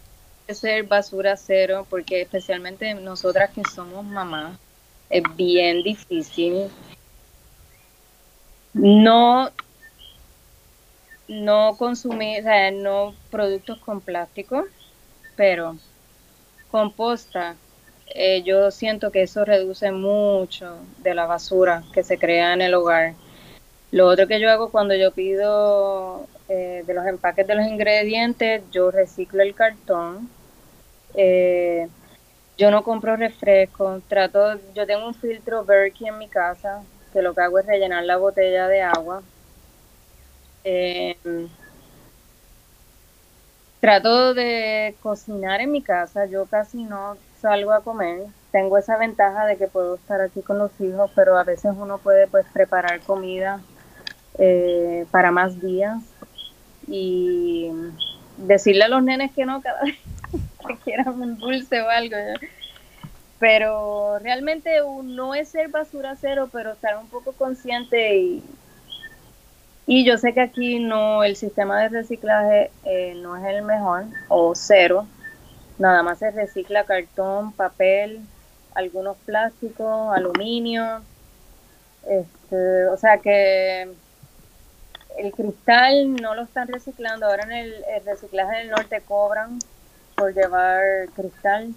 ser 0.54 0.84
basura 0.84 1.38
cero 1.38 1.88
porque 1.90 2.22
especialmente 2.22 2.94
nosotras 2.94 3.50
que 3.52 3.64
somos 3.64 4.06
mamás 4.06 4.58
es 5.10 5.24
bien 5.36 5.82
difícil 5.82 6.68
no 8.74 9.50
no 11.28 11.76
consumir, 11.78 12.42
o 12.42 12.44
sea, 12.44 12.70
no 12.70 13.16
productos 13.32 13.80
con 13.80 14.00
plástico, 14.00 14.66
pero 15.36 15.78
composta, 16.72 17.56
eh, 18.14 18.44
yo 18.44 18.72
siento 18.72 19.12
que 19.12 19.24
eso 19.24 19.46
reduce 19.46 19.92
mucho 19.92 20.78
de 21.00 21.14
la 21.16 21.26
basura 21.26 21.84
que 21.94 22.04
se 22.04 22.18
crea 22.18 22.54
en 22.54 22.62
el 22.62 22.74
hogar. 22.74 23.14
Lo 23.92 24.08
otro 24.08 24.28
que 24.28 24.40
yo 24.40 24.50
hago 24.52 24.72
cuando 24.72 24.96
yo 24.96 25.12
pido 25.12 26.28
eh, 26.50 26.84
de 26.86 26.94
los 26.94 27.06
empaques 27.06 27.48
de 27.48 27.56
los 27.56 27.66
ingredientes, 27.66 28.64
yo 28.72 28.92
reciclo 28.92 29.42
el 29.42 29.56
cartón. 29.56 30.30
Eh, 31.14 31.88
yo 32.58 32.72
no 32.72 32.84
compro 32.84 33.16
refresco, 33.16 34.02
trato, 34.08 34.60
yo 34.74 34.86
tengo 34.86 35.08
un 35.08 35.14
filtro 35.14 35.66
Berkey 35.66 36.08
en 36.08 36.18
mi 36.18 36.28
casa, 36.30 36.84
que 37.12 37.22
lo 37.22 37.34
que 37.34 37.42
hago 37.42 37.60
es 37.60 37.66
rellenar 37.66 38.04
la 38.06 38.18
botella 38.18 38.68
de 38.68 38.82
agua. 38.82 39.24
Trato 43.86 44.34
de 44.34 44.96
cocinar 45.00 45.62
en 45.62 45.72
mi 45.72 45.84
casa, 45.84 46.26
yo 46.26 46.48
casi 46.48 46.82
no 46.82 47.18
salgo 47.40 47.72
a 47.72 47.84
comer. 47.84 48.24
Tengo 48.52 48.80
esa 48.80 48.98
ventaja 48.98 49.46
de 49.46 49.58
que 49.58 49.68
puedo 49.68 49.94
estar 49.94 50.22
aquí 50.22 50.42
con 50.42 50.58
los 50.58 50.72
hijos, 50.82 51.12
pero 51.14 51.38
a 51.38 51.44
veces 51.44 51.72
uno 51.78 52.00
puede 52.00 52.26
pues 52.26 52.48
preparar 52.52 53.02
comida 53.02 53.62
eh, 54.40 55.06
para 55.12 55.30
más 55.30 55.62
días 55.62 56.02
y 56.88 57.70
decirle 58.38 58.86
a 58.86 58.88
los 58.88 59.04
nenes 59.04 59.32
que 59.34 59.46
no 59.46 59.62
cada 59.62 59.80
vez 59.84 60.00
que 60.68 60.78
quieran 60.78 61.22
un 61.22 61.38
dulce 61.38 61.80
o 61.84 61.88
algo. 61.88 62.18
Pero 63.38 64.18
realmente 64.18 64.80
no 65.04 65.36
es 65.36 65.50
ser 65.50 65.68
basura 65.68 66.16
cero, 66.20 66.50
pero 66.52 66.72
estar 66.72 66.98
un 66.98 67.08
poco 67.08 67.34
consciente 67.34 68.18
y, 68.18 68.44
y 69.88 70.04
yo 70.04 70.18
sé 70.18 70.34
que 70.34 70.42
aquí 70.42 70.80
no 70.80 71.24
el 71.24 71.36
sistema 71.36 71.82
de 71.82 71.90
reciclaje 71.90 72.72
eh, 72.86 73.14
no 73.16 73.38
es 73.38 73.46
el 73.46 73.62
mejor 73.64 74.06
o 74.30 74.56
cero. 74.56 75.08
Nada 75.78 76.02
más 76.02 76.20
se 76.20 76.32
recicla 76.32 76.86
cartón, 76.86 77.52
papel, 77.52 78.22
algunos 78.74 79.18
plásticos, 79.26 80.16
aluminio. 80.16 81.02
Este, 82.08 82.86
o 82.88 82.98
sea 82.98 83.20
que 83.20 83.90
el 85.18 85.32
cristal 85.34 86.16
no 86.16 86.34
lo 86.34 86.44
están 86.44 86.68
reciclando. 86.68 87.28
Ahora 87.28 87.44
en 87.44 87.52
el, 87.52 87.86
reciclaje 88.06 88.58
del 88.58 88.72
norte 88.72 89.02
cobran 89.02 89.60
por 90.16 90.34
llevar 90.34 90.82
cristal. 91.16 91.76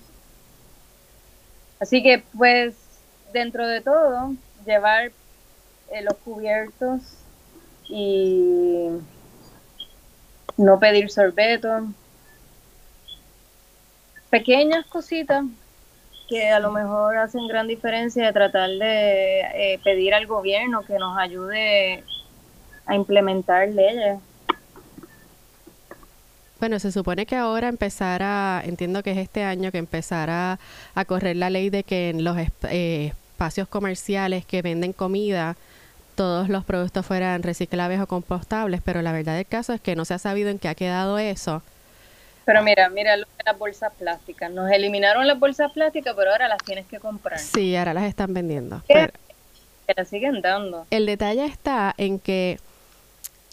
Así 1.79 2.03
que 2.03 2.25
pues 2.37 2.75
dentro 3.35 3.67
de 3.67 3.83
todo, 3.83 4.35
llevar 4.65 5.13
eh, 5.91 6.03
los 6.03 6.17
cubiertos 6.25 7.03
y 7.89 8.89
no 10.57 10.79
pedir 10.79 11.11
sorbeto. 11.11 11.87
Pequeñas 14.31 14.87
cositas 14.87 15.45
que 16.29 16.51
a 16.51 16.61
lo 16.61 16.71
mejor 16.71 17.17
hacen 17.17 17.49
gran 17.49 17.67
diferencia 17.67 18.27
de 18.27 18.33
tratar 18.33 18.69
de 18.69 19.41
eh, 19.41 19.81
pedir 19.83 20.13
al 20.13 20.27
gobierno 20.27 20.83
que 20.83 20.99
nos 20.99 21.17
ayude 21.19 22.05
a 22.87 22.95
implementar 22.95 23.69
leyes. 23.69 24.19
Bueno, 26.61 26.79
se 26.81 26.91
supone 26.91 27.25
que 27.25 27.37
ahora 27.37 27.69
empezará, 27.69 28.63
entiendo 28.65 29.03
que 29.03 29.13
es 29.13 29.19
este 29.19 29.45
año 29.45 29.71
que 29.71 29.79
empezará 29.79 30.59
a 30.95 31.05
correr 31.05 31.37
la 31.37 31.51
ley 31.51 31.71
de 31.71 31.85
que 31.85 32.11
en 32.11 32.25
los 32.25 32.37
eh, 32.37 33.13
espacios 33.31 33.69
comerciales 33.69 34.45
que 34.45 34.61
venden 34.61 34.93
comida, 34.93 35.57
todos 36.19 36.49
los 36.49 36.65
productos 36.65 37.07
fueran 37.07 37.45
reciclables 37.45 38.01
o 38.01 38.09
compostables, 38.09 38.81
pero 38.85 39.03
la 39.03 39.13
verdad 39.13 39.37
del 39.37 39.47
caso 39.47 39.73
es 39.73 39.81
que 39.81 39.95
no 39.95 40.05
se 40.05 40.15
ha 40.15 40.19
sabido 40.19 40.51
en 40.51 40.59
qué 40.59 40.67
ha 40.67 40.75
quedado 40.75 41.17
eso. 41.17 41.63
Pero 42.45 42.61
mira, 42.65 42.89
mira 42.89 43.17
las 43.17 43.57
bolsas 43.57 43.93
plásticas. 43.97 44.51
Nos 44.51 44.69
eliminaron 44.69 45.29
las 45.29 45.39
bolsas 45.39 45.71
plásticas, 45.71 46.15
pero 46.17 46.33
ahora 46.33 46.49
las 46.49 46.59
tienes 46.65 46.87
que 46.87 46.99
comprar. 46.99 47.39
Sí, 47.39 47.77
ahora 47.77 47.95
las 47.95 48.03
están 48.03 48.35
vendiendo. 48.35 48.83
Pero, 48.89 49.13
que 49.87 49.95
las 49.97 50.09
siguen 50.09 50.43
dando. 50.43 50.89
El 50.91 51.07
detalle 51.07 51.45
está 51.45 51.95
en 51.97 52.19
que 52.19 52.59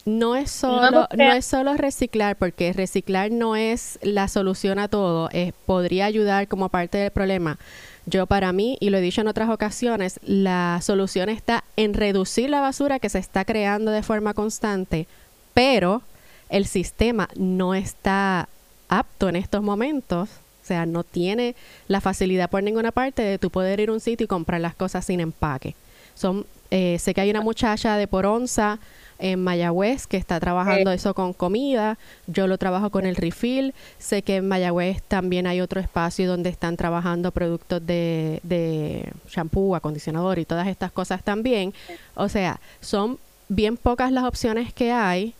no 0.06 0.36
es 0.36 0.49
solo 0.49 1.08
no, 1.15 1.34
es 1.34 1.45
solo 1.45 1.75
reciclar 1.75 2.36
porque 2.36 2.73
reciclar 2.73 3.30
no 3.30 3.56
es 3.56 3.99
la 4.01 4.28
solución 4.28 4.80
a 4.80 4.88
todo 4.88 5.30
es, 5.32 5.51
podría 5.65 6.06
ayudar 6.06 6.47
como 6.47 6.69
parte 6.69 6.99
del 6.99 7.10
problema 7.10 7.58
yo 8.06 8.26
para 8.28 8.52
mí 8.52 8.78
y 8.80 8.89
lo 8.89 8.98
he 8.98 9.02
dicho 9.02 9.22
en 9.22 9.28
otras 9.28 9.50
ocasiones 9.50 10.20
la 10.24 10.80
solución 10.82 11.30
está 11.30 11.63
en 11.76 11.94
reducir 11.94 12.50
la 12.50 12.62
basura 12.62 13.00
que 13.00 13.10
se 13.10 13.20
está 13.20 13.46
creando 13.46 13.91
de 13.91 14.04
forma 14.04 14.34
constante 14.34 15.08
pero 15.54 16.02
el 16.50 16.65
sistema 16.65 17.30
no 17.36 17.74
está 17.74 18.48
apto 18.89 19.30
en 19.30 19.36
estos 19.36 19.63
momentos 19.63 20.30
o 20.65 20.68
sea 20.68 20.86
no 20.86 21.04
tiene 21.04 21.56
la 21.88 22.02
facilidad 22.02 22.50
por 22.50 22.63
ninguna 22.63 22.91
parte 22.91 23.22
de 23.22 23.38
tú 23.38 23.50
poder 23.50 23.80
ir 23.80 23.89
a 23.89 23.94
un 23.94 24.00
sitio 24.00 24.26
y 24.26 24.28
comprar 24.28 24.60
las 24.62 24.74
cosas 24.74 25.06
sin 25.06 25.20
empaque. 25.20 25.76
Son 26.15 26.46
eh, 26.72 26.98
sé 27.00 27.13
que 27.13 27.22
hay 27.22 27.30
una 27.30 27.41
muchacha 27.41 27.98
de 27.98 28.08
Poronza 28.08 28.80
en 29.19 29.43
Mayagüez 29.43 30.08
que 30.08 30.17
está 30.17 30.39
trabajando 30.39 30.91
eso 30.91 31.13
con 31.13 31.34
comida. 31.34 31.97
Yo 32.28 32.47
lo 32.47 32.58
trabajo 32.58 32.89
con 32.89 33.06
el 33.06 33.15
refill. 33.15 33.73
Sé 33.97 34.21
que 34.21 34.38
en 34.38 34.47
Mayagüez 34.47 35.01
también 35.04 35.47
hay 35.47 35.62
otro 35.62 35.80
espacio 35.80 36.28
donde 36.28 36.49
están 36.49 36.78
trabajando 36.78 37.32
productos 37.32 37.86
de, 37.86 38.39
de 38.43 39.12
shampoo, 39.30 39.75
acondicionador 39.75 40.39
y 40.39 40.45
todas 40.45 40.67
estas 40.67 40.91
cosas 40.91 41.23
también. 41.23 41.73
O 42.15 42.30
sea, 42.30 42.60
son 42.82 43.19
bien 43.47 43.78
pocas 43.78 44.12
las 44.12 44.23
opciones 44.23 44.73
que 44.73 44.91
hay 44.91 45.34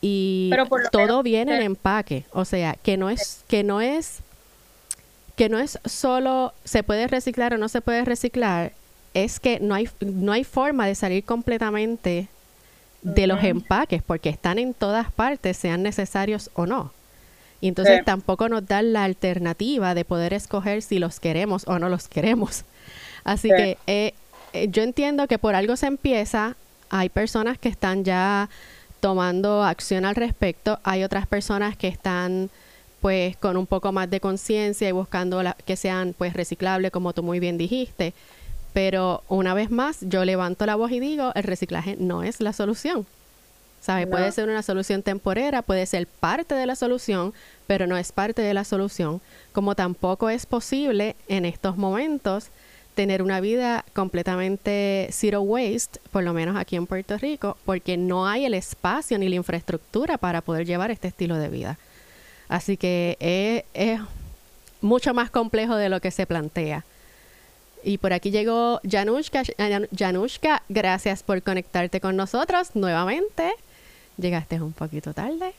y 0.00 0.50
todo 0.92 1.22
viene 1.22 1.56
en 1.56 1.62
empaque. 1.62 2.24
O 2.32 2.44
sea, 2.44 2.76
que 2.82 2.96
no 2.96 3.10
es, 3.10 3.44
que 3.48 3.64
no 3.64 3.80
es, 3.80 4.20
que 5.36 5.48
no 5.48 5.58
es 5.58 5.78
solo 5.84 6.52
se 6.64 6.82
puede 6.82 7.06
reciclar 7.06 7.54
o 7.54 7.58
no 7.58 7.68
se 7.68 7.80
puede 7.80 8.04
reciclar, 8.04 8.72
es 9.14 9.40
que 9.40 9.58
no 9.60 9.74
hay, 9.74 9.88
no 10.00 10.32
hay 10.32 10.44
forma 10.44 10.86
de 10.86 10.94
salir 10.94 11.24
completamente 11.24 12.28
de 13.02 13.26
los 13.26 13.42
empaques 13.42 14.02
porque 14.02 14.28
están 14.28 14.58
en 14.58 14.74
todas 14.74 15.12
partes, 15.12 15.56
sean 15.56 15.82
necesarios 15.82 16.50
o 16.54 16.66
no. 16.66 16.92
Y 17.60 17.68
entonces 17.68 18.04
tampoco 18.04 18.48
nos 18.48 18.66
dan 18.66 18.92
la 18.92 19.04
alternativa 19.04 19.94
de 19.94 20.04
poder 20.04 20.32
escoger 20.32 20.82
si 20.82 20.98
los 20.98 21.18
queremos 21.18 21.66
o 21.66 21.78
no 21.78 21.88
los 21.88 22.06
queremos. 22.06 22.64
Así 23.24 23.48
que 23.48 23.78
eh, 23.86 24.14
eh, 24.52 24.68
yo 24.70 24.82
entiendo 24.82 25.26
que 25.26 25.38
por 25.38 25.54
algo 25.54 25.76
se 25.76 25.86
empieza, 25.86 26.56
hay 26.88 27.08
personas 27.08 27.58
que 27.58 27.68
están 27.68 28.04
ya 28.04 28.48
tomando 29.00 29.64
acción 29.64 30.04
al 30.04 30.14
respecto, 30.14 30.78
hay 30.84 31.04
otras 31.04 31.26
personas 31.26 31.76
que 31.76 31.88
están 31.88 32.50
pues 33.00 33.36
con 33.36 33.56
un 33.56 33.66
poco 33.66 33.92
más 33.92 34.10
de 34.10 34.20
conciencia 34.20 34.88
y 34.88 34.92
buscando 34.92 35.40
que 35.64 35.76
sean 35.76 36.14
pues 36.16 36.32
reciclables 36.32 36.90
como 36.90 37.12
tú 37.12 37.22
muy 37.22 37.38
bien 37.40 37.58
dijiste. 37.58 38.12
Pero 38.78 39.24
una 39.26 39.54
vez 39.54 39.72
más, 39.72 39.96
yo 40.02 40.24
levanto 40.24 40.64
la 40.64 40.76
voz 40.76 40.92
y 40.92 41.00
digo, 41.00 41.32
el 41.34 41.42
reciclaje 41.42 41.96
no 41.98 42.22
es 42.22 42.40
la 42.40 42.52
solución. 42.52 43.06
¿Sabes? 43.80 44.06
Puede 44.06 44.30
ser 44.30 44.48
una 44.48 44.62
solución 44.62 45.02
temporera, 45.02 45.62
puede 45.62 45.84
ser 45.84 46.06
parte 46.06 46.54
de 46.54 46.64
la 46.64 46.76
solución, 46.76 47.34
pero 47.66 47.88
no 47.88 47.96
es 47.96 48.12
parte 48.12 48.40
de 48.40 48.54
la 48.54 48.62
solución. 48.62 49.20
Como 49.50 49.74
tampoco 49.74 50.30
es 50.30 50.46
posible 50.46 51.16
en 51.26 51.44
estos 51.44 51.76
momentos 51.76 52.50
tener 52.94 53.20
una 53.20 53.40
vida 53.40 53.84
completamente 53.94 55.08
zero 55.10 55.40
waste, 55.40 55.98
por 56.12 56.22
lo 56.22 56.32
menos 56.32 56.56
aquí 56.56 56.76
en 56.76 56.86
Puerto 56.86 57.18
Rico, 57.18 57.56
porque 57.64 57.96
no 57.96 58.28
hay 58.28 58.44
el 58.44 58.54
espacio 58.54 59.18
ni 59.18 59.28
la 59.28 59.34
infraestructura 59.34 60.18
para 60.18 60.40
poder 60.40 60.66
llevar 60.66 60.92
este 60.92 61.08
estilo 61.08 61.34
de 61.34 61.48
vida. 61.48 61.78
Así 62.48 62.76
que 62.76 63.16
es, 63.18 63.64
es 63.74 64.00
mucho 64.80 65.14
más 65.14 65.30
complejo 65.30 65.74
de 65.74 65.88
lo 65.88 66.00
que 66.00 66.12
se 66.12 66.26
plantea. 66.26 66.84
Y 67.84 67.98
por 67.98 68.12
aquí 68.12 68.30
llegó 68.30 68.80
Janushka. 68.88 69.42
Janushka, 69.96 70.62
gracias 70.68 71.22
por 71.22 71.42
conectarte 71.42 72.00
con 72.00 72.16
nosotros 72.16 72.70
nuevamente. 72.74 73.52
Llegaste 74.16 74.60
un 74.60 74.72
poquito 74.72 75.14
tarde, 75.14 75.54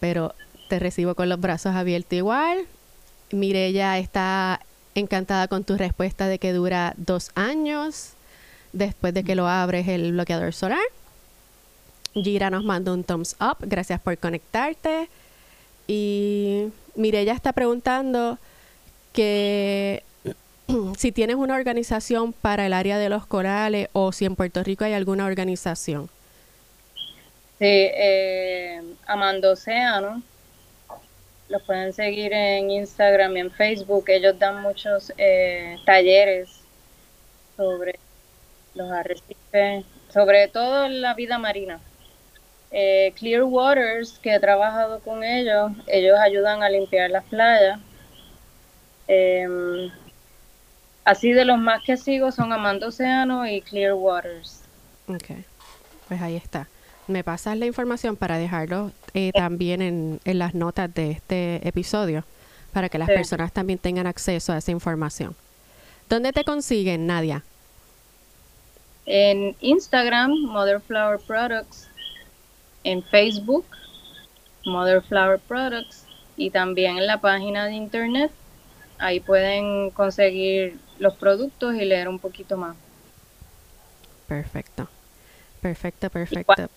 pero 0.00 0.34
te 0.68 0.78
recibo 0.78 1.14
con 1.14 1.28
los 1.28 1.40
brazos 1.40 1.74
abiertos 1.74 2.14
igual. 2.14 2.66
Mirella 3.30 3.98
está 3.98 4.60
encantada 4.94 5.48
con 5.48 5.64
tu 5.64 5.76
respuesta 5.76 6.26
de 6.28 6.38
que 6.38 6.52
dura 6.52 6.94
dos 6.96 7.30
años 7.34 8.14
después 8.72 9.14
de 9.14 9.24
que 9.24 9.34
lo 9.34 9.48
abres 9.48 9.88
el 9.88 10.12
bloqueador 10.12 10.52
solar. 10.52 10.80
Gira 12.14 12.50
nos 12.50 12.64
manda 12.64 12.92
un 12.92 13.04
thumbs 13.04 13.36
up. 13.40 13.58
Gracias 13.60 14.00
por 14.00 14.18
conectarte. 14.18 15.08
Y 15.86 16.66
Mirella 16.96 17.32
está 17.32 17.52
preguntando 17.52 18.38
que 19.12 20.02
si 20.98 21.12
tienes 21.12 21.36
una 21.36 21.54
organización 21.54 22.32
para 22.32 22.66
el 22.66 22.72
área 22.72 22.98
de 22.98 23.08
los 23.08 23.24
corales 23.24 23.88
o 23.92 24.10
si 24.10 24.24
en 24.24 24.34
Puerto 24.34 24.64
Rico 24.64 24.84
hay 24.84 24.94
alguna 24.94 25.26
organización. 25.26 26.10
Sí, 27.60 27.66
eh, 27.66 28.82
Amando. 29.06 29.54
Los 31.48 31.62
pueden 31.62 31.92
seguir 31.92 32.32
en 32.32 32.72
Instagram 32.72 33.36
y 33.36 33.40
en 33.40 33.50
Facebook. 33.52 34.06
Ellos 34.08 34.36
dan 34.40 34.60
muchos 34.60 35.12
eh, 35.18 35.76
talleres 35.86 36.48
sobre 37.56 38.00
los 38.74 38.90
arrecifes, 38.90 39.84
sobre 40.12 40.48
todo 40.48 40.88
la 40.88 41.14
vida 41.14 41.38
marina. 41.38 41.78
Eh, 42.72 43.12
Clear 43.16 43.44
Waters, 43.44 44.18
que 44.18 44.34
he 44.34 44.40
trabajado 44.40 44.98
con 44.98 45.22
ellos, 45.22 45.70
ellos 45.86 46.18
ayudan 46.18 46.64
a 46.64 46.68
limpiar 46.68 47.08
las 47.10 47.24
playas. 47.24 47.78
Eh, 49.06 49.90
Así 51.08 51.32
de 51.32 51.46
los 51.46 51.58
más 51.58 51.82
que 51.84 51.96
sigo 51.96 52.30
son 52.32 52.52
Amando 52.52 52.88
Océano 52.88 53.46
y 53.46 53.62
Clear 53.62 53.94
Waters. 53.94 54.60
Ok, 55.06 55.38
pues 56.06 56.20
ahí 56.20 56.36
está. 56.36 56.68
Me 57.06 57.24
pasas 57.24 57.56
la 57.56 57.64
información 57.64 58.14
para 58.14 58.36
dejarlo 58.36 58.92
eh, 59.14 59.32
también 59.32 59.80
en, 59.80 60.20
las 60.38 60.54
notas 60.54 60.92
de 60.92 61.12
este 61.12 61.66
episodio, 61.66 62.24
para 62.74 62.90
que 62.90 62.98
las 62.98 63.08
personas 63.08 63.54
también 63.54 63.78
tengan 63.78 64.06
acceso 64.06 64.52
a 64.52 64.58
esa 64.58 64.70
información. 64.70 65.34
¿Dónde 66.10 66.30
te 66.34 66.44
consiguen, 66.44 67.06
Nadia? 67.06 67.42
En 69.06 69.56
Instagram, 69.62 70.32
Mother 70.42 70.78
Flower 70.82 71.20
Products, 71.26 71.88
en 72.84 73.02
Facebook, 73.02 73.64
Mother 74.66 75.00
Flower 75.00 75.38
Products, 75.38 76.04
y 76.36 76.50
también 76.50 76.98
en 76.98 77.06
la 77.06 77.18
página 77.18 77.64
de 77.64 77.72
internet. 77.72 78.30
Ahí 78.98 79.20
pueden 79.20 79.90
conseguir 79.90 80.78
los 80.98 81.14
productos 81.14 81.74
y 81.74 81.84
leer 81.84 82.08
un 82.08 82.18
poquito 82.18 82.56
más. 82.56 82.74
Perfecto. 84.26 84.88
Perfecto, 85.60 86.10
perfecto. 86.10 86.68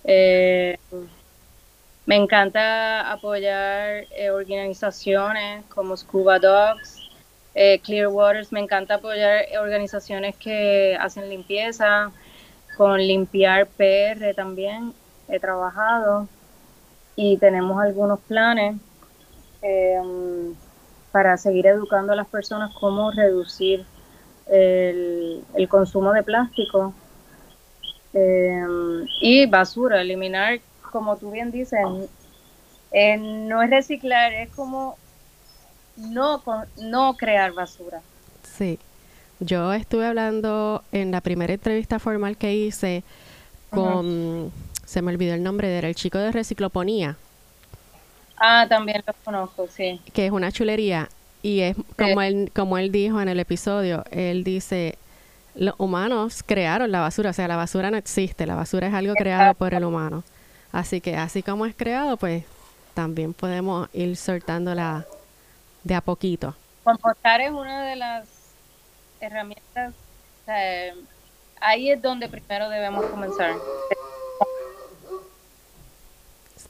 Eh, 0.06 0.78
me 2.06 2.16
encanta 2.16 3.12
apoyar 3.12 4.06
eh, 4.12 4.30
organizaciones 4.32 5.66
como 5.66 5.98
Scuba 5.98 6.40
Dogs, 6.40 7.10
eh, 7.54 7.80
Clear 7.84 8.08
Waters. 8.08 8.52
Me 8.52 8.62
encanta 8.62 8.96
apoyar 8.96 9.46
organizaciones 9.60 10.36
que 10.38 10.98
hacen 11.00 11.30
limpieza, 11.30 12.12
con 12.78 12.98
Limpiar 12.98 13.68
PR 13.68 14.34
también 14.34 14.96
he 15.30 15.40
trabajado 15.40 16.28
y 17.16 17.38
tenemos 17.38 17.82
algunos 17.82 18.20
planes 18.22 18.76
em, 19.62 20.54
para 21.12 21.38
seguir 21.38 21.68
educando 21.68 22.14
a 22.14 22.16
las 22.16 22.28
personas 22.28 22.72
cómo 22.80 23.12
reducir 23.12 23.86
el, 24.48 25.44
consumo 25.70 26.12
de 26.14 26.24
plástico 26.24 26.94
em, 28.14 29.06
y 29.22 29.46
basura, 29.46 30.02
eliminar, 30.02 30.60
como 30.92 31.18
tú 31.18 31.32
bien 31.32 31.52
dices, 31.52 31.80
no 31.82 33.62
es 33.62 33.70
reciclar, 33.70 34.34
es 34.34 34.50
como 34.56 34.98
no, 35.98 36.42
no 36.82 37.16
crear 37.16 37.52
basura. 37.54 38.02
Sí, 38.44 38.80
yo 39.40 39.74
estuve 39.74 40.06
hablando 40.06 40.84
en 40.92 41.12
la 41.12 41.22
primera 41.22 41.54
entrevista 41.54 42.00
formal 42.00 42.38
que 42.38 42.56
hice 42.56 43.04
con 43.70 44.52
se 44.90 45.04
me 45.04 45.12
olvidó 45.12 45.36
el 45.36 45.44
nombre, 45.44 45.78
era 45.78 45.88
el 45.88 45.94
chico 45.94 46.18
de 46.18 46.32
recicloponía. 46.32 47.16
Ah, 48.38 48.66
también 48.68 49.04
lo 49.06 49.14
conozco, 49.24 49.68
sí. 49.68 50.02
Que 50.14 50.26
es 50.26 50.32
una 50.32 50.52
chulería. 50.52 51.10
Y 51.44 51.60
es 51.60 51.78
como, 51.96 52.24
él, 52.24 52.52
como 52.56 52.76
él 52.80 52.92
dijo 52.92 53.22
en 53.22 53.30
el 53.30 53.40
episodio, 53.40 54.04
él 54.10 54.44
dice, 54.44 54.98
los 55.54 55.76
humanos 55.78 56.42
crearon 56.44 56.92
la 56.92 57.02
basura, 57.02 57.30
o 57.30 57.34
sea, 57.34 57.48
la 57.48 57.56
basura 57.56 57.92
no 57.92 57.98
existe, 57.98 58.48
la 58.48 58.56
basura 58.56 58.88
es 58.88 58.94
algo 58.96 59.14
creado 59.14 59.54
por 59.54 59.76
el 59.76 59.84
humano. 59.84 60.24
Así 60.72 61.02
que 61.02 61.16
así 61.16 61.44
como 61.44 61.68
es 61.68 61.76
creado, 61.76 62.18
pues 62.18 62.44
también 62.96 63.36
podemos 63.36 63.90
ir 63.94 64.18
soltándola 64.18 65.06
de 65.84 65.94
a 65.94 66.02
poquito. 66.02 66.56
Compostar 66.84 67.42
es 67.42 67.52
una 67.52 67.84
de 67.84 67.96
las 67.96 68.28
herramientas, 69.22 69.94
ahí 71.62 71.92
es 71.92 72.02
donde 72.02 72.28
primero 72.28 72.70
debemos 72.70 73.06
comenzar. 73.06 73.54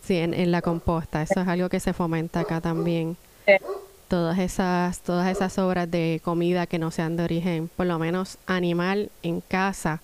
Sí, 0.10 0.18
en, 0.18 0.52
la 0.52 0.64
composta. 0.64 1.22
Eso 1.22 1.40
es 1.42 1.48
algo 1.48 1.70
que 1.70 1.80
se 1.80 1.94
fomenta 1.94 2.40
acá 2.40 2.62
también. 2.62 3.16
Todas 4.08 4.40
esas, 4.40 5.02
todas 5.02 5.30
esas 5.30 5.60
obras 5.60 5.92
de 5.92 6.20
comida 6.24 6.66
que 6.66 6.80
no 6.80 6.90
sean 6.90 7.16
de 7.16 7.26
origen, 7.26 7.70
por 7.76 7.86
lo 7.86 8.00
menos 8.00 8.40
animal, 8.48 9.12
en 9.22 9.40
casa, 9.40 10.02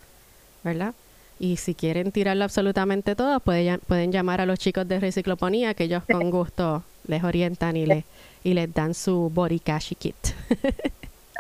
¿verdad? 0.64 0.94
Y 1.40 1.58
si 1.58 1.74
quieren 1.74 2.12
tirarlo 2.12 2.44
absolutamente 2.44 3.16
todo, 3.16 3.40
pueden, 3.40 3.80
pueden 3.80 4.12
llamar 4.12 4.42
a 4.42 4.46
los 4.46 4.60
chicos 4.60 4.88
de 4.88 5.00
recicloponía, 5.00 5.74
que 5.74 5.86
ellos 5.86 6.04
con 6.06 6.30
gusto 6.30 6.84
les 7.08 7.24
orientan 7.24 7.76
y, 7.76 7.88
les, 7.88 8.06
y 8.44 8.54
les 8.54 8.72
dan 8.72 8.94
su 8.94 9.32
body 9.34 9.60
cash 9.60 9.94
kit. 9.98 10.16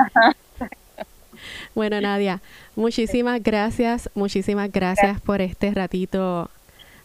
bueno, 1.75 2.01
Nadia, 2.01 2.41
muchísimas 2.75 3.43
gracias, 3.43 4.09
muchísimas 4.15 4.71
gracias 4.71 5.21
por 5.21 5.39
este 5.41 5.69
ratito 5.69 6.49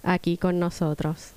aquí 0.02 0.38
con 0.38 0.58
nosotros. 0.58 1.34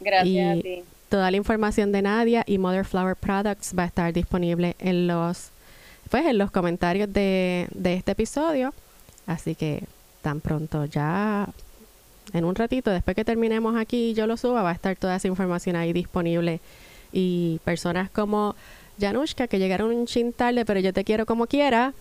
Gracias 0.00 0.58
a 0.58 0.62
ti. 0.62 0.82
Toda 1.08 1.30
la 1.30 1.36
información 1.36 1.90
de 1.92 2.02
Nadia 2.02 2.44
y 2.46 2.58
Mother 2.58 2.84
Flower 2.84 3.16
Products 3.16 3.74
va 3.76 3.84
a 3.84 3.86
estar 3.86 4.12
disponible 4.12 4.76
en 4.78 5.06
los 5.06 5.50
pues 6.10 6.24
en 6.26 6.38
los 6.38 6.50
comentarios 6.50 7.12
de, 7.12 7.66
de 7.74 7.94
este 7.94 8.12
episodio. 8.12 8.72
Así 9.26 9.54
que 9.54 9.84
tan 10.22 10.40
pronto 10.40 10.84
ya 10.86 11.48
en 12.32 12.44
un 12.44 12.54
ratito, 12.54 12.90
después 12.90 13.14
que 13.14 13.24
terminemos 13.24 13.76
aquí 13.76 14.10
y 14.10 14.14
yo 14.14 14.26
lo 14.26 14.36
suba, 14.36 14.62
va 14.62 14.70
a 14.70 14.74
estar 14.74 14.96
toda 14.96 15.16
esa 15.16 15.28
información 15.28 15.76
ahí 15.76 15.92
disponible. 15.92 16.60
Y 17.12 17.60
personas 17.64 18.10
como 18.10 18.54
Janushka, 19.00 19.48
que 19.48 19.58
llegaron 19.58 19.90
un 19.90 20.06
chin 20.06 20.32
tarde, 20.32 20.64
pero 20.64 20.80
yo 20.80 20.92
te 20.92 21.04
quiero 21.04 21.24
como 21.24 21.46
quiera, 21.46 21.94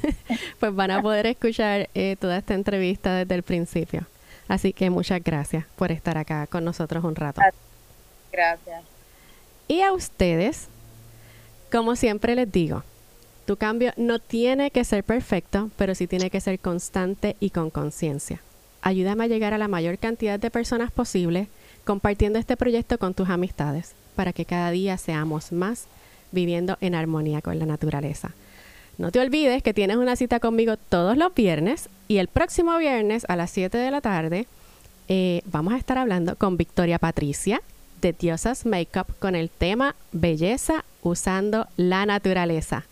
pues 0.60 0.74
van 0.74 0.90
a 0.90 1.02
poder 1.02 1.26
escuchar 1.26 1.90
eh, 1.94 2.16
toda 2.18 2.38
esta 2.38 2.54
entrevista 2.54 3.14
desde 3.14 3.34
el 3.34 3.42
principio. 3.42 4.06
Así 4.48 4.72
que 4.72 4.90
muchas 4.90 5.22
gracias 5.22 5.64
por 5.76 5.90
estar 5.92 6.18
acá 6.18 6.46
con 6.46 6.64
nosotros 6.64 7.04
un 7.04 7.16
rato. 7.16 7.40
Gracias. 8.32 8.84
Y 9.68 9.80
a 9.80 9.92
ustedes, 9.92 10.68
como 11.72 11.96
siempre 11.96 12.34
les 12.34 12.50
digo, 12.50 12.84
tu 13.46 13.56
cambio 13.56 13.92
no 13.96 14.18
tiene 14.18 14.70
que 14.70 14.84
ser 14.84 15.04
perfecto, 15.04 15.70
pero 15.76 15.94
sí 15.94 16.06
tiene 16.06 16.30
que 16.30 16.40
ser 16.40 16.58
constante 16.58 17.36
y 17.40 17.50
con 17.50 17.70
conciencia. 17.70 18.40
Ayúdame 18.82 19.24
a 19.24 19.28
llegar 19.28 19.54
a 19.54 19.58
la 19.58 19.68
mayor 19.68 19.98
cantidad 19.98 20.38
de 20.38 20.50
personas 20.50 20.92
posible 20.92 21.48
compartiendo 21.84 22.38
este 22.38 22.56
proyecto 22.56 22.98
con 22.98 23.14
tus 23.14 23.28
amistades 23.28 23.94
para 24.14 24.32
que 24.32 24.44
cada 24.44 24.70
día 24.70 24.96
seamos 24.98 25.52
más 25.52 25.86
viviendo 26.32 26.76
en 26.80 26.94
armonía 26.94 27.40
con 27.40 27.58
la 27.58 27.66
naturaleza. 27.66 28.32
No 28.98 29.12
te 29.12 29.20
olvides 29.20 29.62
que 29.62 29.74
tienes 29.74 29.96
una 29.96 30.16
cita 30.16 30.40
conmigo 30.40 30.76
todos 30.76 31.16
los 31.16 31.34
viernes 31.34 31.88
y 32.08 32.16
el 32.18 32.28
próximo 32.28 32.76
viernes 32.78 33.26
a 33.28 33.36
las 33.36 33.50
7 33.50 33.76
de 33.76 33.90
la 33.90 34.00
tarde 34.00 34.46
eh, 35.08 35.42
vamos 35.44 35.74
a 35.74 35.76
estar 35.76 35.98
hablando 35.98 36.36
con 36.36 36.56
Victoria 36.56 36.98
Patricia 36.98 37.60
de 38.00 38.12
Diosas 38.12 38.66
Makeup 38.66 39.06
con 39.18 39.34
el 39.34 39.50
tema 39.50 39.94
Belleza 40.12 40.84
usando 41.02 41.66
la 41.76 42.06
naturaleza. 42.06 42.84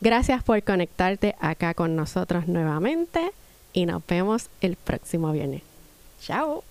Gracias 0.00 0.42
por 0.42 0.62
conectarte 0.62 1.34
acá 1.40 1.74
con 1.74 1.94
nosotros 1.94 2.48
nuevamente 2.48 3.30
y 3.72 3.86
nos 3.86 4.02
vemos 4.06 4.48
el 4.60 4.76
próximo 4.76 5.32
viernes. 5.32 5.62
Chao. 6.20 6.64